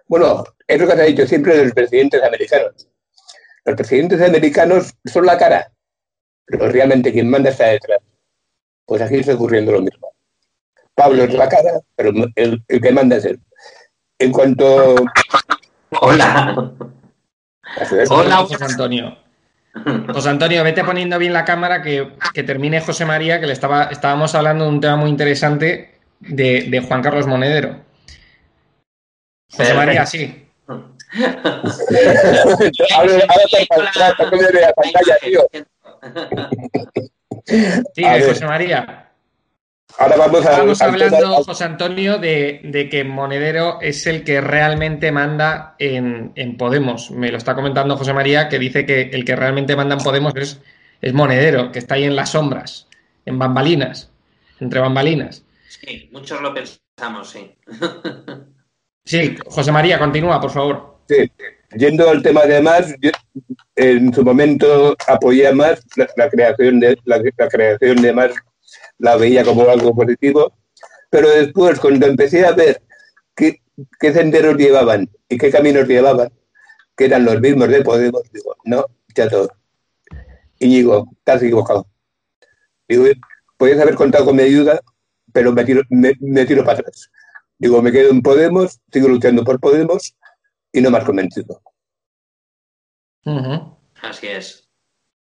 bueno, 0.09 0.45
es 0.67 0.81
lo 0.81 0.87
que 0.87 0.95
se 0.95 1.03
ha 1.03 1.07
dicho 1.07 1.27
siempre 1.27 1.57
de 1.57 1.65
los 1.65 1.73
presidentes 1.73 2.23
americanos. 2.23 2.89
Los 3.65 3.77
presidentes 3.77 4.21
americanos 4.21 4.95
son 5.05 5.27
la 5.27 5.37
cara, 5.37 5.73
pero 6.47 6.69
realmente 6.69 7.13
quien 7.13 7.29
manda 7.29 7.51
está 7.51 7.67
detrás. 7.67 8.01
Pues 8.85 9.03
aquí 9.03 9.17
está 9.17 9.35
ocurriendo 9.35 9.73
lo 9.73 9.83
mismo. 9.83 10.13
Pablo 10.95 11.25
es 11.25 11.35
la 11.35 11.49
cara, 11.49 11.81
pero 11.97 12.11
el, 12.37 12.63
el 12.69 12.81
que 12.81 12.93
manda 12.93 13.17
es 13.17 13.25
él. 13.25 13.41
En 14.19 14.33
cuanto. 14.33 14.95
Hola. 16.01 16.73
Hola, 18.09 18.37
José 18.37 18.65
Antonio. 18.65 19.19
José 20.13 20.29
Antonio, 20.31 20.65
vete 20.65 20.85
poniendo 20.85 21.19
bien 21.19 21.35
la 21.35 21.45
cámara 21.45 21.83
que, 21.83 22.13
que, 22.33 22.43
termine 22.43 22.81
José 22.81 23.05
María, 23.05 23.41
que 23.41 23.47
le 23.47 23.53
estaba, 23.53 23.85
estábamos 23.85 24.35
hablando 24.35 24.65
de 24.65 24.71
un 24.71 24.81
tema 24.81 24.97
muy 24.97 25.11
interesante 25.11 25.99
de, 26.21 26.69
de 26.71 26.81
Juan 26.81 27.03
Carlos 27.03 27.27
Monedero. 27.27 27.85
José 29.51 29.75
María, 29.75 30.07
sí. 30.07 30.47
ahora, 32.95 33.13
ahora 33.29 33.95
la 34.53 34.73
pantalla, 34.75 35.17
tío. 35.23 35.47
Sí, 37.95 38.05
José 38.27 38.45
María. 38.45 39.07
Ahora 39.99 40.17
vamos 40.17 40.45
a. 40.45 40.51
Estamos 40.51 40.83
hablando, 40.83 41.45
José 41.45 41.65
Antonio, 41.65 42.19
de, 42.19 42.89
que 42.91 43.05
Monedero 43.05 43.81
es 43.81 44.07
el 44.07 44.25
que 44.25 44.41
realmente 44.41 45.11
manda 45.11 45.75
en, 45.79 46.57
Podemos. 46.59 47.11
Me 47.11 47.31
lo 47.31 47.39
está 47.39 47.55
comentando 47.55 47.97
José 47.97 48.13
María, 48.13 48.49
que 48.49 48.59
dice 48.59 48.85
que 48.85 49.03
el 49.13 49.25
que 49.25 49.37
realmente 49.37 49.77
manda 49.77 49.95
en 49.95 50.03
Podemos 50.03 50.35
es, 50.37 50.61
es 51.01 51.15
Monedero, 51.15 51.73
que 51.73 51.79
está 51.79 51.95
ahí 51.95 52.05
en 52.05 52.17
las 52.17 52.31
sombras, 52.31 52.89
en 53.25 53.39
bambalinas, 53.39 54.11
entre 54.61 54.81
bambalinas. 54.81 55.45
Sí, 55.69 56.11
muchos 56.13 56.43
lo 56.43 56.53
pensamos, 56.53 57.31
sí. 57.31 57.57
sí, 59.07 59.37
José 59.47 59.73
María, 59.73 59.99
continúa, 59.99 60.39
por 60.39 60.51
favor. 60.51 60.99
Sí, 61.09 61.31
yendo 61.75 62.11
al 62.11 62.23
tema 62.23 62.43
de 62.43 62.61
más, 62.61 62.95
en 63.77 64.13
su 64.13 64.23
momento 64.23 64.95
apoyé 65.07 65.51
más 65.53 65.83
la, 65.97 66.29
creación 66.29 66.81
de 66.81 66.99
la, 67.05 67.23
la 67.39 67.49
creación 67.49 68.03
de 68.03 68.13
más 68.13 68.33
la 68.99 69.17
veía 69.17 69.45
como 69.45 69.69
algo 69.69 69.95
positivo, 69.95 70.53
pero 71.11 71.29
después 71.31 71.79
cuando 71.81 72.07
empecé 72.07 72.45
a 72.45 72.53
ver 72.53 72.83
qué, 73.35 73.61
senderos 74.01 74.57
llevaban 74.57 75.09
y 75.29 75.39
qué 75.39 75.51
caminos 75.51 75.87
llevaban, 75.87 76.31
que 76.97 77.07
eran 77.07 77.25
los 77.25 77.41
mismos 77.41 77.69
de 77.69 77.83
Podemos, 77.83 78.23
digo, 78.33 78.57
no, 78.65 78.87
ya 79.15 79.29
todo. 79.29 79.51
Y 80.59 80.69
digo, 80.69 81.09
estás 81.19 81.43
equivocado. 81.43 81.87
Digo, 82.89 83.05
podías 83.57 83.81
haber 83.81 83.95
contado 83.95 84.25
con 84.25 84.37
mi 84.37 84.43
ayuda, 84.43 84.81
pero 85.33 85.53
me, 85.53 86.47
tiro 86.47 86.65
para 86.65 86.79
atrás. 86.79 87.11
Digo, 87.59 87.81
me 87.83 87.93
quedo 87.93 88.11
en 88.11 88.23
Podemos, 88.23 88.81
sigo 88.93 89.09
luchando 89.09 89.45
por 89.45 89.61
Podemos 89.61 90.15
y 90.73 90.81
no 90.81 90.91
me 90.91 90.99
has 90.99 91.05
convencido. 91.05 91.63
Así 94.03 94.29
es. 94.29 94.69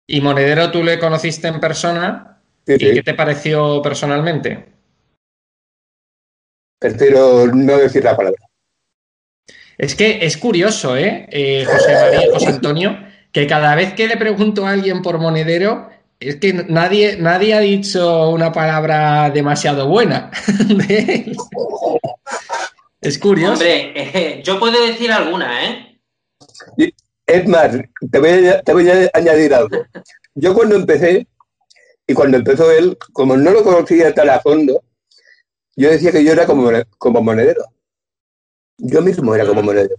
¿Y 0.07 0.21
Monedero 0.21 0.71
tú 0.71 0.83
le 0.83 0.99
conociste 0.99 1.49
en 1.49 1.61
persona? 1.61 2.43
¿Y 2.67 2.77
qué 2.77 3.03
te 3.03 3.15
pareció 3.15 3.81
personalmente? 3.83 4.73
Prefiero 6.79 7.47
no 7.47 7.77
decir 7.77 8.05
la 8.05 8.17
palabra. 8.17 8.39
Es 9.77 9.95
que 9.95 10.25
es 10.27 10.37
curioso, 10.37 10.97
¿eh? 10.97 11.29
eh 11.31 11.65
José 11.65 11.95
María, 11.95 12.33
José 12.33 12.47
Antonio, 12.49 12.99
que 13.33 13.47
cada 13.47 13.75
vez 13.75 13.95
que 13.95 14.09
le 14.09 14.17
pregunto 14.17 14.67
a 14.67 14.73
alguien 14.73 15.03
por 15.03 15.19
monedero, 15.19 15.89
es 16.21 16.37
que 16.37 16.53
nadie, 16.53 17.17
nadie 17.17 17.55
ha 17.55 17.61
dicho 17.61 18.31
una 18.31 18.53
palabra 18.53 19.31
demasiado 19.31 19.89
buena 19.89 20.31
Es 23.01 23.19
curioso. 23.19 23.53
Hombre, 23.53 23.93
eh, 23.95 24.43
yo 24.43 24.59
puedo 24.59 24.85
decir 24.85 25.13
alguna, 25.13 25.65
¿eh? 25.65 26.01
Es 27.27 27.47
más, 27.47 27.77
te 28.11 28.19
voy 28.73 28.91
a 28.91 29.11
añadir 29.15 29.55
algo. 29.55 29.85
Yo 30.35 30.53
cuando 30.53 30.75
empecé, 30.75 31.29
y 32.07 32.15
cuando 32.15 32.39
empezó 32.39 32.71
él, 32.73 32.99
como 33.13 33.37
no 33.37 33.51
lo 33.53 33.63
conocía 33.63 34.13
tan 34.15 34.31
a 34.31 34.41
fondo, 34.41 34.83
yo 35.77 35.91
decía 35.91 36.11
que 36.11 36.25
yo 36.25 36.33
era 36.33 36.45
como, 36.47 36.71
como 36.99 37.23
monedero. 37.23 37.65
Yo 38.79 39.01
mismo 39.01 39.35
era 39.35 39.47
como 39.47 39.63
monedero. 39.63 39.97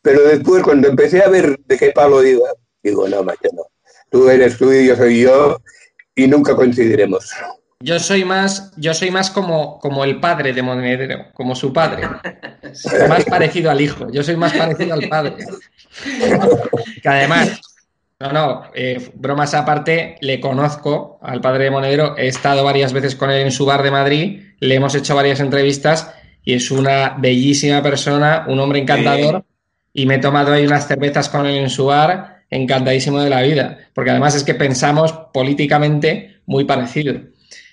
Pero 0.00 0.22
después, 0.22 0.62
cuando 0.62 0.88
empecé 0.88 1.22
a 1.22 1.28
ver 1.28 1.58
de 1.58 1.76
qué 1.76 1.90
palo 1.90 2.24
iba, 2.24 2.48
digo, 2.82 3.06
no, 3.08 3.22
macho, 3.22 3.48
no. 3.52 3.64
Tú 4.10 4.28
eres 4.28 4.56
tú 4.56 4.72
y 4.72 4.86
yo 4.86 4.96
soy 4.96 5.22
yo 5.22 5.60
y 6.14 6.26
nunca 6.26 6.56
coincidiremos. 6.56 7.30
Yo 7.80 8.00
soy 8.00 8.24
más, 8.24 8.72
yo 8.76 8.92
soy 8.92 9.12
más 9.12 9.30
como, 9.30 9.78
como 9.78 10.02
el 10.02 10.18
padre 10.18 10.52
de 10.52 10.62
Monedero, 10.62 11.26
como 11.32 11.54
su 11.54 11.72
padre. 11.72 12.08
más 13.08 13.24
parecido 13.24 13.70
al 13.70 13.80
hijo. 13.80 14.10
Yo 14.10 14.24
soy 14.24 14.36
más 14.36 14.52
parecido 14.52 14.94
al 14.94 15.08
padre. 15.08 15.36
que 17.00 17.08
además, 17.08 17.60
no, 18.18 18.32
no, 18.32 18.62
eh, 18.74 19.12
bromas 19.14 19.54
aparte, 19.54 20.16
le 20.20 20.40
conozco 20.40 21.20
al 21.22 21.40
padre 21.40 21.64
de 21.64 21.70
Monedero, 21.70 22.16
he 22.18 22.26
estado 22.26 22.64
varias 22.64 22.92
veces 22.92 23.14
con 23.14 23.30
él 23.30 23.42
en 23.42 23.52
su 23.52 23.64
bar 23.64 23.84
de 23.84 23.92
Madrid, 23.92 24.42
le 24.58 24.74
hemos 24.74 24.96
hecho 24.96 25.14
varias 25.14 25.38
entrevistas 25.38 26.12
y 26.42 26.54
es 26.54 26.72
una 26.72 27.14
bellísima 27.16 27.80
persona, 27.80 28.44
un 28.48 28.58
hombre 28.58 28.80
encantador 28.80 29.44
y 29.92 30.06
me 30.06 30.16
he 30.16 30.18
tomado 30.18 30.52
ahí 30.52 30.66
unas 30.66 30.88
cervezas 30.88 31.28
con 31.28 31.46
él 31.46 31.58
en 31.58 31.70
su 31.70 31.86
bar, 31.86 32.37
encantadísimo 32.50 33.20
de 33.20 33.30
la 33.30 33.42
vida, 33.42 33.78
porque 33.94 34.10
además 34.10 34.34
es 34.34 34.44
que 34.44 34.54
pensamos 34.54 35.12
políticamente 35.32 36.40
muy 36.46 36.64
parecido. 36.64 37.14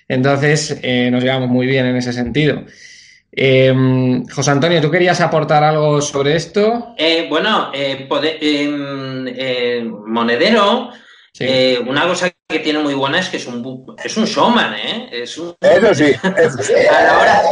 Entonces, 0.08 0.78
eh, 0.82 1.10
nos 1.10 1.22
llevamos 1.22 1.48
muy 1.48 1.66
bien 1.66 1.86
en 1.86 1.96
ese 1.96 2.12
sentido. 2.12 2.64
Em, 3.38 4.26
José 4.28 4.50
Antonio, 4.50 4.80
¿tú 4.80 4.90
querías 4.90 5.20
aportar 5.20 5.62
algo 5.62 6.00
sobre 6.00 6.36
esto? 6.36 6.94
Eh, 6.96 7.26
bueno, 7.28 7.70
eh, 7.74 8.08
em, 8.40 9.28
eh, 9.28 9.84
Monedero, 9.84 10.90
una 11.86 12.06
cosa 12.08 12.32
que 12.48 12.60
tiene 12.60 12.78
muy 12.78 12.94
buena 12.94 13.18
es 13.18 13.28
que 13.28 13.38
es 13.38 13.46
un, 13.46 13.96
es 14.04 14.16
un 14.16 14.24
showman, 14.24 14.74
¿eh? 14.74 15.08
Es 15.10 15.36
un, 15.36 15.56
eso 15.60 15.94
sí. 15.94 16.12
a 16.22 17.02
la 17.02 17.18
hora, 17.18 17.42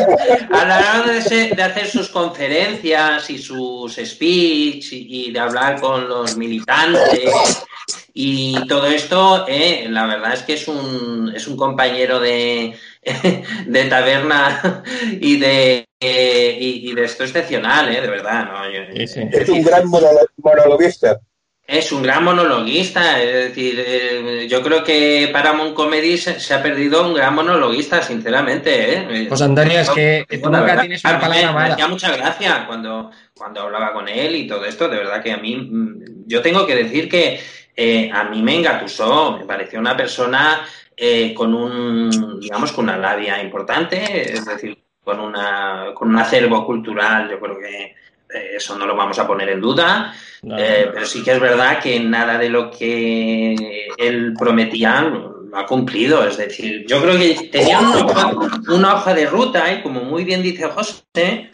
a 0.53 0.64
la 0.64 0.78
hora 0.78 1.12
de, 1.12 1.62
hacer 1.62 1.86
sus 1.88 2.09
conferencias 2.11 3.28
y 3.28 3.38
sus 3.38 3.97
speech 3.97 4.92
y, 4.92 5.32
de 5.32 5.40
hablar 5.40 5.80
con 5.80 6.09
los 6.09 6.36
militantes 6.36 7.64
y 8.12 8.66
todo 8.68 8.86
esto, 8.86 9.45
la 9.49 10.07
verdad 10.07 10.34
es 10.34 10.42
que 10.42 10.55
es 10.55 10.68
un, 10.68 11.32
es 11.34 11.49
un 11.49 11.57
compañero 11.57 12.20
de 12.20 12.76
de 13.66 13.84
taberna 13.86 14.84
y 15.20 15.38
de, 15.40 15.88
y, 16.01 16.95
de 16.95 17.05
esto 17.05 17.24
excepcional, 17.24 17.92
¿eh? 17.92 18.01
de 18.01 18.09
verdad. 18.09 18.45
¿no? 18.45 18.64
Es 18.95 19.16
un 19.49 19.62
gran 19.62 19.88
monologuista. 19.88 21.20
Es 21.66 21.92
un 21.92 22.02
gran 22.02 22.22
monologuista, 22.24 23.22
es 23.22 23.48
decir, 23.48 23.82
eh, 23.86 24.46
yo 24.50 24.62
creo 24.62 24.84
que 24.84 25.30
Paramount 25.32 25.74
Comedy 25.74 26.18
se, 26.18 26.52
ha 26.52 26.62
perdido 26.62 27.06
un 27.06 27.14
gran 27.14 27.34
monologuista, 27.34 28.02
sinceramente. 28.02 28.92
¿eh? 28.92 29.26
Pues 29.28 29.40
Antonio, 29.40 29.80
es 29.80 29.88
que 29.88 30.26
nunca 30.42 30.80
tienes 30.80 31.02
una 31.02 31.18
palabra 31.18 31.52
mala. 31.52 31.76
Me 31.76 31.88
mucha 31.88 32.14
gracia 32.14 32.64
cuando, 32.66 33.10
cuando 33.34 33.62
hablaba 33.62 33.94
con 33.94 34.08
él 34.08 34.36
y 34.36 34.46
todo 34.46 34.66
esto, 34.66 34.88
de 34.88 34.98
verdad 34.98 35.22
que 35.22 35.32
a 35.32 35.38
mí, 35.38 35.56
mm, 35.56 36.26
yo 36.26 36.42
tengo 36.42 36.66
que 36.66 36.74
decir 36.74 37.08
que 37.08 37.40
eh, 37.76 38.10
a 38.12 38.24
mí 38.24 38.42
me 38.42 38.56
engatusó, 38.56 39.38
me 39.38 39.44
pareció 39.44 39.80
una 39.80 39.96
persona 39.96 40.64
eh, 40.96 41.34
con 41.34 41.54
un, 41.54 42.38
digamos, 42.40 42.72
con 42.72 42.84
una 42.84 42.96
labia 42.96 43.42
importante, 43.42 44.32
es 44.32 44.44
decir, 44.44 44.78
con, 45.02 45.18
una, 45.18 45.86
con 45.92 46.08
un 46.08 46.18
acervo 46.18 46.64
cultural, 46.64 47.28
yo 47.28 47.40
creo 47.40 47.58
que 47.58 47.82
eh, 47.84 47.96
eso 48.35 48.76
no 48.78 48.87
lo 48.87 48.97
vamos 48.97 49.18
a 49.18 49.26
poner 49.26 49.49
en 49.49 49.61
duda, 49.61 50.14
eh, 50.43 50.89
pero 50.93 51.07
sí 51.07 51.22
que 51.22 51.32
es 51.32 51.41
verdad 51.41 51.80
que 51.80 51.99
nada 52.01 52.39
de 52.39 52.49
lo 52.49 52.70
que 52.70 53.89
él 53.99 54.35
prometía 54.39 55.03
lo 55.03 55.57
ha 55.57 55.66
cumplido, 55.66 56.26
es 56.26 56.37
decir, 56.37 56.85
yo 56.87 57.01
creo 57.01 57.16
que 57.16 57.49
tenía 57.51 57.80
una 57.80 58.95
hoja, 58.95 59.14
de 59.14 59.26
ruta 59.26 59.72
y 59.72 59.82
como 59.82 60.01
muy 60.01 60.24
bien 60.24 60.43
dice 60.43 60.68
José, 60.68 61.51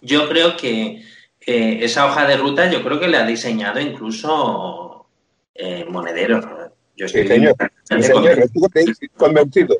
yo 0.00 0.28
creo 0.28 0.56
que 0.56 1.02
esa 1.40 2.06
hoja 2.06 2.26
de 2.26 2.36
ruta 2.36 2.70
yo 2.70 2.82
creo 2.82 3.00
que 3.00 3.08
le 3.08 3.16
ha 3.16 3.26
diseñado 3.26 3.80
incluso 3.80 5.06
Monedero. 5.88 6.61
Yo 6.96 7.06
estoy 7.06 7.24
convencido. 9.16 9.76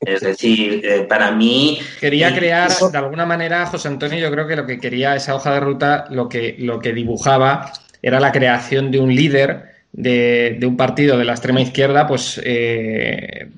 Es 0.00 0.22
decir, 0.22 0.80
eh, 0.84 1.06
para 1.08 1.30
mí. 1.30 1.78
Quería 2.00 2.34
crear, 2.34 2.70
de 2.70 2.98
alguna 2.98 3.26
manera, 3.26 3.66
José 3.66 3.88
Antonio, 3.88 4.18
yo 4.18 4.30
creo 4.30 4.46
que 4.46 4.56
lo 4.56 4.66
que 4.66 4.78
quería 4.78 5.14
esa 5.14 5.34
hoja 5.34 5.52
de 5.52 5.60
ruta, 5.60 6.06
lo 6.10 6.28
que, 6.28 6.56
lo 6.58 6.78
que 6.78 6.94
dibujaba 6.94 7.70
era 8.00 8.18
la 8.18 8.32
creación 8.32 8.90
de 8.90 8.98
un 8.98 9.14
líder 9.14 9.78
de, 9.92 10.58
un 10.62 10.76
partido 10.76 11.18
de 11.18 11.24
la 11.24 11.32
extrema 11.32 11.60
izquierda, 11.60 12.06
pues, 12.06 12.40
eh, 12.42 13.50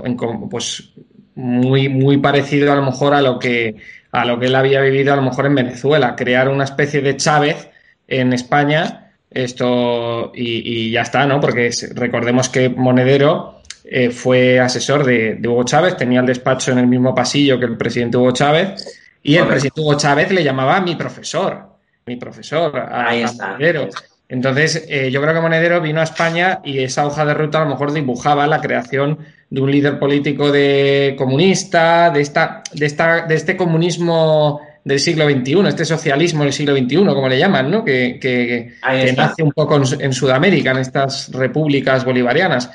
pues 0.50 0.90
muy, 1.34 1.88
muy 1.88 2.18
parecido 2.18 2.72
a 2.72 2.76
lo 2.76 2.82
mejor 2.82 3.14
a 3.14 3.22
lo 3.22 3.38
que 3.38 3.76
a 4.12 4.24
lo 4.24 4.40
que 4.40 4.46
él 4.46 4.56
había 4.56 4.80
vivido 4.80 5.12
a 5.12 5.16
lo 5.16 5.22
mejor 5.22 5.46
en 5.46 5.54
Venezuela, 5.54 6.16
crear 6.16 6.48
una 6.48 6.64
especie 6.64 7.00
de 7.00 7.16
Chávez 7.16 7.68
en 8.08 8.32
España 8.32 8.99
esto, 9.30 10.32
y, 10.34 10.90
ya 10.90 11.02
está, 11.02 11.26
¿no? 11.26 11.40
Porque 11.40 11.70
recordemos 11.94 12.48
que 12.48 12.68
Monedero 12.68 13.60
eh, 13.84 14.10
fue 14.10 14.58
asesor 14.58 15.04
de, 15.04 15.40
Hugo 15.46 15.64
Chávez, 15.64 15.96
tenía 15.96 16.20
el 16.20 16.26
despacho 16.26 16.72
en 16.72 16.78
el 16.78 16.86
mismo 16.86 17.14
pasillo 17.14 17.58
que 17.58 17.66
el 17.66 17.76
presidente 17.76 18.16
Hugo 18.16 18.32
Chávez, 18.32 18.98
y 19.22 19.36
el 19.36 19.46
presidente 19.46 19.80
Hugo 19.80 19.96
Chávez 19.96 20.30
le 20.32 20.42
llamaba 20.42 20.80
mi 20.80 20.96
profesor, 20.96 21.68
mi 22.06 22.16
profesor, 22.16 22.76
a, 22.76 23.12
Monedero. 23.12 23.88
Entonces, 24.28 24.86
eh, 24.88 25.10
yo 25.10 25.20
creo 25.20 25.34
que 25.34 25.40
Monedero 25.40 25.80
vino 25.80 26.00
a 26.00 26.04
España 26.04 26.60
y 26.64 26.78
esa 26.78 27.04
hoja 27.04 27.24
de 27.24 27.34
ruta 27.34 27.60
a 27.60 27.64
lo 27.64 27.70
mejor 27.70 27.92
dibujaba 27.92 28.46
la 28.46 28.60
creación 28.60 29.18
de 29.50 29.60
un 29.60 29.70
líder 29.70 29.98
político 29.98 30.52
de 30.52 31.16
comunista, 31.18 32.10
de 32.10 32.20
esta, 32.20 32.62
de 32.72 32.86
esta, 32.86 33.26
de 33.26 33.34
este 33.34 33.56
comunismo 33.56 34.60
del 34.84 34.98
siglo 34.98 35.28
XXI, 35.28 35.68
este 35.68 35.84
socialismo 35.84 36.44
del 36.44 36.52
siglo 36.52 36.74
XXI, 36.76 36.96
como 36.96 37.28
le 37.28 37.38
llaman, 37.38 37.70
¿no? 37.70 37.84
que, 37.84 38.74
nace 39.16 39.42
un 39.42 39.52
poco 39.52 39.76
en, 39.76 40.12
Sudamérica, 40.12 40.70
en 40.70 40.78
estas 40.78 41.30
repúblicas 41.32 42.04
bolivarianas. 42.04 42.70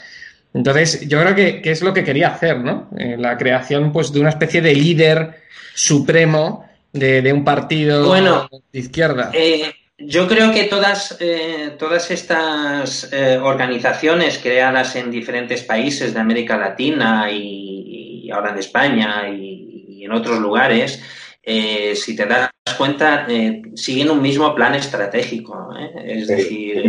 Entonces, 0.54 1.08
yo 1.08 1.22
creo 1.22 1.36
que, 1.36 1.62
es 1.64 1.82
lo 1.82 1.94
que 1.94 2.04
quería 2.04 2.30
hacer, 2.30 2.60
¿no? 2.60 2.90
Eh, 2.98 3.18
la 3.20 3.38
creación 3.38 3.92
pues, 3.92 4.14
de 4.14 4.22
una 4.22 4.30
especie 4.30 4.62
de 4.62 4.74
líder 4.74 5.42
supremo 5.74 6.66
de, 6.94 7.34
un 7.34 7.44
partido 7.44 8.14
de 8.14 8.80
izquierda. 8.80 9.32
Eh, 9.34 9.74
yo 9.98 10.28
creo 10.30 10.54
que 10.54 10.64
todas, 10.64 11.18
eh, 11.20 11.76
todas 11.78 12.10
estas 12.10 13.12
organizaciones 13.42 14.38
creadas 14.38 14.96
en 14.96 15.12
diferentes 15.12 15.64
países 15.64 16.14
de 16.14 16.20
América 16.22 16.56
Latina 16.56 17.30
y, 17.30 18.26
y 18.26 18.32
ahora 18.32 18.52
en 18.52 18.58
España 18.58 19.30
y, 19.30 20.04
en 20.04 20.12
otros 20.12 20.40
lugares, 20.40 21.02
eh, 21.46 21.96
si 21.96 22.16
te 22.16 22.26
das 22.26 22.50
cuenta, 22.78 23.26
eh, 23.30 23.62
siguen 23.76 24.10
un 24.10 24.22
mismo 24.22 24.54
plan 24.56 24.74
estratégico. 24.76 25.70
Es 26.04 26.28
decir, 26.28 26.84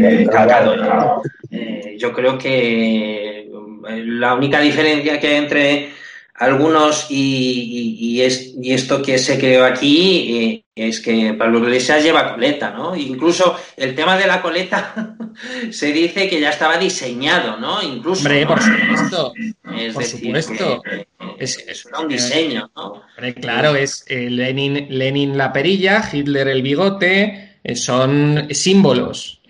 yo 1.98 2.12
creo 2.12 2.38
que 2.38 3.48
la 3.88 4.34
única 4.34 4.60
diferencia 4.60 5.20
que 5.20 5.28
hay 5.28 5.34
entre 5.36 5.88
algunos 6.38 7.06
y, 7.10 8.20
es, 8.20 8.54
y, 8.60 8.72
esto 8.72 9.00
que 9.00 9.18
se 9.18 9.38
creó 9.38 9.64
aquí 9.64 10.36
eh, 10.36 10.64
es 10.74 11.00
que 11.00 11.32
Pablo 11.34 11.60
Iglesias 11.60 12.02
lleva 12.02 12.32
coleta, 12.32 12.70
¿no? 12.70 12.94
Incluso 12.94 13.56
el 13.76 13.94
tema 13.94 14.18
de 14.18 14.26
la 14.26 14.42
coleta 14.42 15.16
se 15.70 15.92
dice 15.92 16.28
que 16.28 16.40
ya 16.40 16.50
estaba 16.50 16.76
diseñado, 16.76 17.56
¿no? 17.58 17.82
Incluso. 17.82 18.22
Hombre, 18.22 18.46
por 18.46 18.60
supuesto. 18.60 19.32
Es 19.78 19.94
por 19.94 20.04
supuesto. 20.04 20.82
Es, 21.38 21.86
un 21.98 22.08
diseño, 22.08 22.70
¿no? 22.76 23.02
claro, 23.40 23.74
es 23.74 24.04
eh, 24.08 24.30
Lenin, 24.30 24.86
Lenin 24.90 25.36
la 25.36 25.52
perilla, 25.52 26.08
Hitler 26.10 26.48
el 26.48 26.62
bigote, 26.62 27.58
eh, 27.62 27.76
son 27.76 28.48
símbolos. 28.50 29.40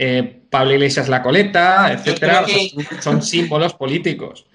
Pablo 0.50 0.74
Iglesias 0.74 1.08
la 1.08 1.22
coleta, 1.22 1.92
etcétera, 1.92 2.44
son 3.00 3.22
símbolos 3.22 3.74
políticos. 3.74 4.46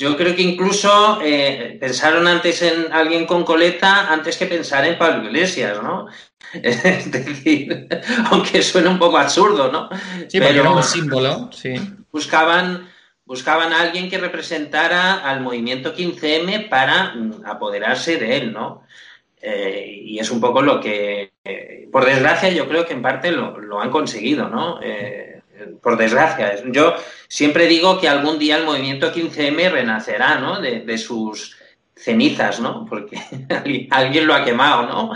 Yo 0.00 0.16
creo 0.16 0.34
que 0.34 0.40
incluso 0.40 1.20
eh, 1.22 1.76
pensaron 1.78 2.26
antes 2.26 2.62
en 2.62 2.90
alguien 2.90 3.26
con 3.26 3.44
coleta 3.44 4.10
antes 4.10 4.38
que 4.38 4.46
pensar 4.46 4.86
en 4.86 4.96
Pablo 4.96 5.26
Iglesias, 5.26 5.78
¿no? 5.82 6.06
Es 6.54 7.12
decir, 7.12 7.86
aunque 8.30 8.62
suene 8.62 8.88
un 8.88 8.98
poco 8.98 9.18
absurdo, 9.18 9.70
¿no? 9.70 9.90
Sí, 10.26 10.40
pero 10.40 10.60
era 10.60 10.70
un 10.70 10.82
símbolo, 10.82 11.50
sí. 11.52 11.74
Buscaban, 12.10 12.88
buscaban 13.30 13.72
a 13.72 13.82
alguien 13.82 14.10
que 14.10 14.18
representara 14.18 15.14
al 15.14 15.40
movimiento 15.40 15.94
15M 15.94 16.68
para 16.68 17.14
mm, 17.14 17.46
apoderarse 17.46 18.16
de 18.16 18.36
él, 18.38 18.52
¿no? 18.52 18.82
Eh, 19.40 20.00
y 20.04 20.18
es 20.18 20.32
un 20.32 20.40
poco 20.40 20.62
lo 20.62 20.80
que, 20.80 21.30
eh, 21.44 21.88
por 21.92 22.04
desgracia, 22.04 22.48
yo 22.48 22.66
creo 22.66 22.84
que 22.84 22.92
en 22.92 23.02
parte 23.02 23.30
lo, 23.30 23.80
han 23.80 23.90
conseguido, 23.90 24.48
¿no? 24.48 24.80
por 25.80 25.96
desgracia. 25.96 26.56
Yo 26.72 26.94
siempre 27.28 27.68
digo 27.68 28.00
que 28.00 28.08
algún 28.08 28.38
día 28.38 28.56
el 28.56 28.64
movimiento 28.64 29.12
15M 29.12 29.70
renacerá, 29.70 30.40
¿no? 30.40 30.60
De, 30.60 30.98
sus 30.98 31.56
cenizas, 31.94 32.58
¿no? 32.58 32.84
Porque 32.84 33.16
alguien 33.90 34.26
lo 34.26 34.34
ha 34.34 34.44
quemado, 34.44 34.82
¿no? 34.88 35.12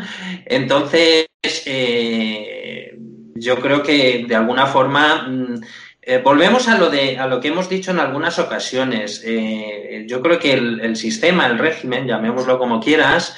Entonces, 0.47 1.27
eh, 1.67 2.97
yo 3.35 3.59
creo 3.59 3.83
que 3.83 4.25
de 4.29 4.37
alguna 4.37 4.67
forma 4.67 5.27
mm, 5.29 5.61
eh, 6.07 6.19
volvemos 6.19 6.69
a 6.69 6.77
lo 6.77 6.91
de 6.91 7.17
a 7.17 7.27
lo 7.27 7.41
que 7.41 7.49
hemos 7.49 7.71
dicho 7.71 7.91
en 7.91 7.99
algunas 7.99 8.39
ocasiones. 8.39 9.23
Eh, 9.25 10.05
yo 10.07 10.21
creo 10.21 10.39
que 10.39 10.53
el, 10.53 10.97
sistema, 10.97 11.47
el 11.47 11.59
régimen, 11.59 12.07
llamémoslo 12.07 12.59
como 12.59 12.79
quieras, 12.79 13.35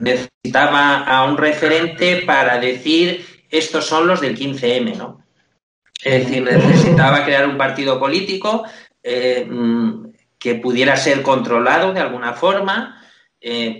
necesitaba 0.00 1.04
a 1.04 1.24
un 1.24 1.36
referente 1.36 2.22
para 2.26 2.58
decir 2.58 3.24
estos 3.50 3.86
son 3.86 4.08
los 4.08 4.20
del 4.20 4.36
15M, 4.36 4.96
¿no? 4.96 5.22
Es 6.02 6.26
decir, 6.26 6.42
necesitaba 6.42 7.24
crear 7.24 7.48
un 7.48 7.56
partido 7.56 8.00
político 8.00 8.64
eh, 9.02 9.46
mm, 9.48 10.06
que 10.38 10.56
pudiera 10.56 10.96
ser 10.96 11.22
controlado 11.22 11.92
de 11.92 12.00
alguna 12.00 12.32
forma 12.32 13.02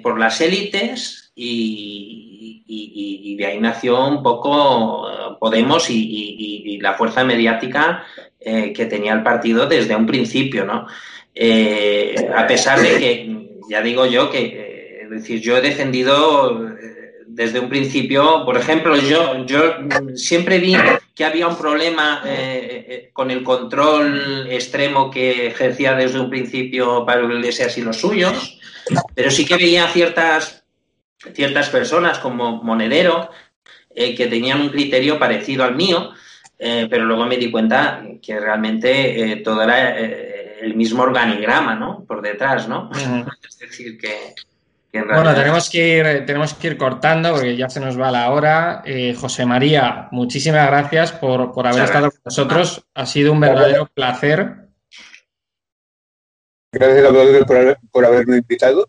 por 0.00 0.16
las 0.16 0.40
élites 0.40 1.32
y, 1.34 2.62
de 3.36 3.46
ahí 3.46 3.58
nació 3.58 4.06
un 4.06 4.22
poco 4.22 5.25
Podemos 5.38 5.88
y, 5.90 6.78
la 6.80 6.94
fuerza 6.94 7.24
mediática 7.24 8.04
que 8.38 8.86
tenía 8.88 9.12
el 9.12 9.22
partido 9.22 9.66
desde 9.66 9.96
un 9.96 10.06
principio, 10.06 10.64
¿no? 10.64 10.86
a 12.36 12.46
pesar 12.46 12.80
de 12.80 12.98
que, 12.98 13.48
ya 13.68 13.80
digo 13.82 14.06
yo, 14.06 14.30
que 14.30 15.00
es 15.02 15.10
decir, 15.10 15.40
yo 15.40 15.56
he 15.56 15.60
defendido 15.60 16.76
desde 17.36 17.60
un 17.60 17.68
principio, 17.68 18.44
por 18.46 18.56
ejemplo, 18.56 18.96
yo, 18.96 19.44
yo 19.44 19.76
siempre 20.14 20.58
vi 20.58 20.74
que 21.14 21.22
había 21.22 21.46
un 21.46 21.56
problema 21.58 22.22
eh, 22.24 22.86
eh, 22.88 23.10
con 23.12 23.30
el 23.30 23.42
control 23.42 24.46
extremo 24.50 25.10
que 25.10 25.48
ejercía 25.48 25.94
desde 25.94 26.18
un 26.18 26.30
principio 26.30 27.04
Pablo 27.04 27.34
Iglesias 27.36 27.76
y 27.76 27.82
los 27.82 27.98
suyos, 27.98 28.58
pero 29.14 29.30
sí 29.30 29.44
que 29.44 29.56
veía 29.56 29.86
ciertas, 29.88 30.64
ciertas 31.34 31.68
personas 31.68 32.18
como 32.20 32.62
Monedero 32.62 33.28
eh, 33.96 34.14
que 34.14 34.26
tenían 34.28 34.60
un 34.60 34.68
criterio 34.68 35.18
parecido 35.18 35.64
al 35.64 35.74
mío, 35.74 36.12
pero 36.58 37.04
luego 37.04 37.26
me 37.26 37.36
di 37.36 37.50
cuenta 37.50 38.02
que 38.22 38.38
realmente 38.40 39.42
todo 39.44 39.62
era 39.62 39.94
el 39.98 40.74
mismo 40.74 41.02
organigrama, 41.02 41.74
¿no? 41.74 42.04
Por 42.06 42.22
detrás, 42.22 42.68
¿no? 42.68 42.90
Es 43.46 43.58
decir, 43.58 43.98
que, 43.98 44.34
bueno, 45.04 45.34
tenemos 45.34 45.68
que, 45.70 45.98
ir, 45.98 46.26
tenemos 46.26 46.54
que 46.54 46.68
ir 46.68 46.76
cortando 46.76 47.32
porque 47.32 47.56
ya 47.56 47.68
se 47.68 47.80
nos 47.80 47.98
va 48.00 48.10
la 48.10 48.30
hora. 48.30 48.82
Eh, 48.84 49.14
José 49.14 49.44
María, 49.44 50.08
muchísimas 50.10 50.66
gracias 50.66 51.12
por, 51.12 51.52
haber 51.66 51.84
estado 51.84 52.10
con 52.10 52.20
nosotros. 52.24 52.84
Ha 52.94 53.06
sido 53.06 53.32
un 53.32 53.40
verdadero 53.40 53.86
placer. 53.86 54.68
Gracias 56.72 57.04
a 57.06 57.46
por, 57.90 58.04
haberme 58.04 58.38
invitado. 58.38 58.88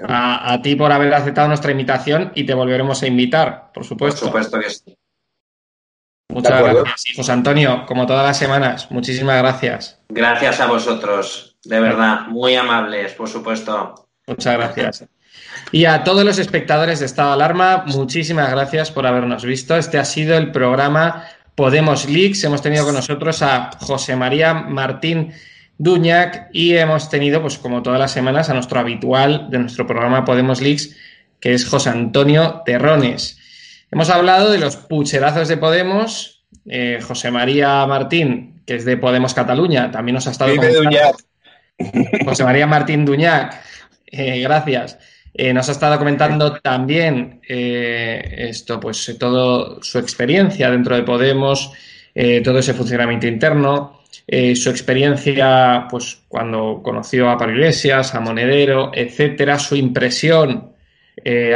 A, 0.00 0.60
ti 0.60 0.74
por 0.74 0.90
haber 0.90 1.14
aceptado 1.14 1.46
nuestra 1.48 1.70
invitación 1.70 2.32
y 2.34 2.44
te 2.44 2.54
volveremos 2.54 3.02
a 3.02 3.06
invitar, 3.06 3.70
por 3.72 3.84
supuesto. 3.84 4.20
Por 4.20 4.28
supuesto 4.28 4.60
que 4.60 4.70
sí. 4.70 4.98
Muchas 6.28 6.62
gracias. 6.62 7.16
José 7.16 7.32
Antonio, 7.32 7.84
como 7.86 8.06
todas 8.06 8.26
las 8.26 8.36
semanas, 8.36 8.90
muchísimas 8.90 9.38
gracias. 9.38 10.00
Gracias 10.08 10.58
a 10.58 10.66
vosotros, 10.66 11.56
de 11.64 11.78
verdad, 11.78 12.22
muy 12.28 12.56
amables, 12.56 13.12
por 13.12 13.28
supuesto. 13.28 14.08
Muchas 14.26 14.54
gracias. 14.54 15.04
Y 15.70 15.84
a 15.84 16.02
todos 16.02 16.24
los 16.24 16.38
espectadores 16.38 17.00
de 17.00 17.06
Estado 17.06 17.28
de 17.28 17.34
Alarma, 17.34 17.84
muchísimas 17.86 18.50
gracias 18.50 18.90
por 18.90 19.06
habernos 19.06 19.44
visto. 19.44 19.76
Este 19.76 19.98
ha 19.98 20.04
sido 20.04 20.36
el 20.36 20.50
programa 20.50 21.24
Podemos 21.54 22.08
Leaks. 22.08 22.42
Hemos 22.44 22.62
tenido 22.62 22.84
con 22.84 22.94
nosotros 22.94 23.42
a 23.42 23.70
José 23.80 24.16
María 24.16 24.54
Martín 24.54 25.32
Duñac 25.78 26.50
y 26.52 26.76
hemos 26.76 27.10
tenido, 27.10 27.40
pues 27.40 27.58
como 27.58 27.82
todas 27.82 27.98
las 27.98 28.12
semanas, 28.12 28.50
a 28.50 28.54
nuestro 28.54 28.78
habitual 28.78 29.48
de 29.50 29.58
nuestro 29.58 29.86
programa 29.86 30.24
Podemos 30.24 30.60
Leaks, 30.60 30.96
que 31.40 31.54
es 31.54 31.66
José 31.66 31.90
Antonio 31.90 32.62
Terrones. 32.64 33.38
Hemos 33.90 34.10
hablado 34.10 34.50
de 34.50 34.58
los 34.58 34.76
pucherazos 34.76 35.48
de 35.48 35.56
Podemos. 35.56 36.44
Eh, 36.66 37.00
José 37.02 37.30
María 37.30 37.84
Martín, 37.86 38.62
que 38.66 38.76
es 38.76 38.84
de 38.84 38.96
Podemos 38.96 39.34
Cataluña, 39.34 39.90
también 39.90 40.14
nos 40.14 40.26
ha 40.26 40.30
estado. 40.30 40.52
José 42.24 42.44
María 42.44 42.66
Martín 42.66 43.04
Duñac 43.04 43.60
eh, 44.06 44.40
gracias. 44.40 44.98
Eh, 45.34 45.52
nos 45.52 45.68
ha 45.68 45.72
estado 45.72 45.98
comentando 45.98 46.54
también 46.60 47.40
esto, 47.42 48.78
pues 48.78 49.16
todo 49.18 49.82
su 49.82 49.98
experiencia 49.98 50.70
dentro 50.70 50.94
de 50.94 51.02
Podemos, 51.02 51.72
todo 52.44 52.58
ese 52.58 52.74
funcionamiento 52.74 53.26
interno, 53.26 53.93
su 54.54 54.70
experiencia, 54.70 55.86
pues 55.90 56.22
cuando 56.28 56.80
conoció 56.82 57.30
a 57.30 57.38
Pablo 57.38 57.54
Iglesias, 57.54 58.14
a 58.14 58.20
Monedero, 58.20 58.90
etcétera, 58.94 59.58
su 59.58 59.76
impresión 59.76 60.72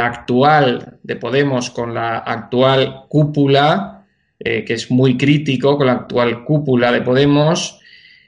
actual 0.01 0.99
de 1.03 1.15
Podemos 1.15 1.69
con 1.69 1.93
la 1.93 2.19
actual 2.19 3.05
cúpula, 3.07 4.05
que 4.39 4.65
es 4.67 4.89
muy 4.89 5.17
crítico 5.17 5.77
con 5.77 5.87
la 5.87 5.93
actual 5.93 6.43
cúpula 6.43 6.91
de 6.91 7.01
Podemos, 7.01 7.79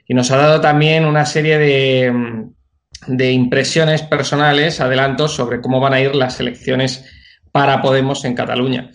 y 0.06 0.14
nos 0.14 0.30
ha 0.30 0.36
dado 0.36 0.60
también 0.60 1.04
una 1.04 1.24
serie 1.26 1.58
de 1.58 2.52
de 3.06 3.32
impresiones 3.32 4.02
personales, 4.02 4.80
adelantos 4.80 5.34
sobre 5.34 5.60
cómo 5.60 5.80
van 5.80 5.94
a 5.94 6.00
ir 6.00 6.14
las 6.14 6.38
elecciones 6.40 7.04
para 7.50 7.82
Podemos 7.82 8.24
en 8.24 8.34
Cataluña. 8.34 8.92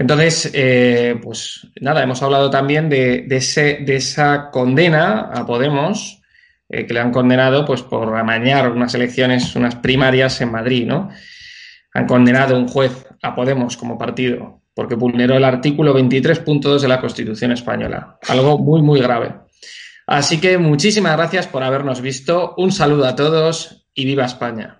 Entonces, 0.00 0.50
eh, 0.54 1.20
pues 1.22 1.66
nada, 1.78 2.02
hemos 2.02 2.22
hablado 2.22 2.48
también 2.48 2.88
de, 2.88 3.26
esa 3.28 4.50
condena 4.50 5.28
a 5.30 5.44
Podemos, 5.44 6.22
eh, 6.70 6.86
que 6.86 6.94
le 6.94 7.00
han 7.00 7.12
condenado 7.12 7.66
pues, 7.66 7.82
por 7.82 8.16
amañar 8.16 8.72
unas 8.72 8.94
elecciones, 8.94 9.54
unas 9.56 9.74
primarias 9.74 10.40
en 10.40 10.52
Madrid, 10.52 10.86
¿no? 10.86 11.10
Han 11.92 12.06
condenado 12.06 12.56
un 12.56 12.66
juez 12.66 13.06
a 13.22 13.34
Podemos 13.34 13.76
como 13.76 13.98
partido 13.98 14.62
porque 14.72 14.94
vulneró 14.94 15.36
el 15.36 15.44
artículo 15.44 15.94
23.2 15.94 16.80
de 16.80 16.88
la 16.88 16.98
Constitución 17.02 17.52
española. 17.52 18.18
Algo 18.26 18.56
muy, 18.56 18.80
muy 18.80 19.02
grave. 19.02 19.34
Así 20.06 20.40
que 20.40 20.56
muchísimas 20.56 21.14
gracias 21.14 21.46
por 21.46 21.62
habernos 21.62 22.00
visto. 22.00 22.54
Un 22.56 22.72
saludo 22.72 23.04
a 23.04 23.14
todos 23.14 23.86
y 23.92 24.06
viva 24.06 24.24
España. 24.24 24.79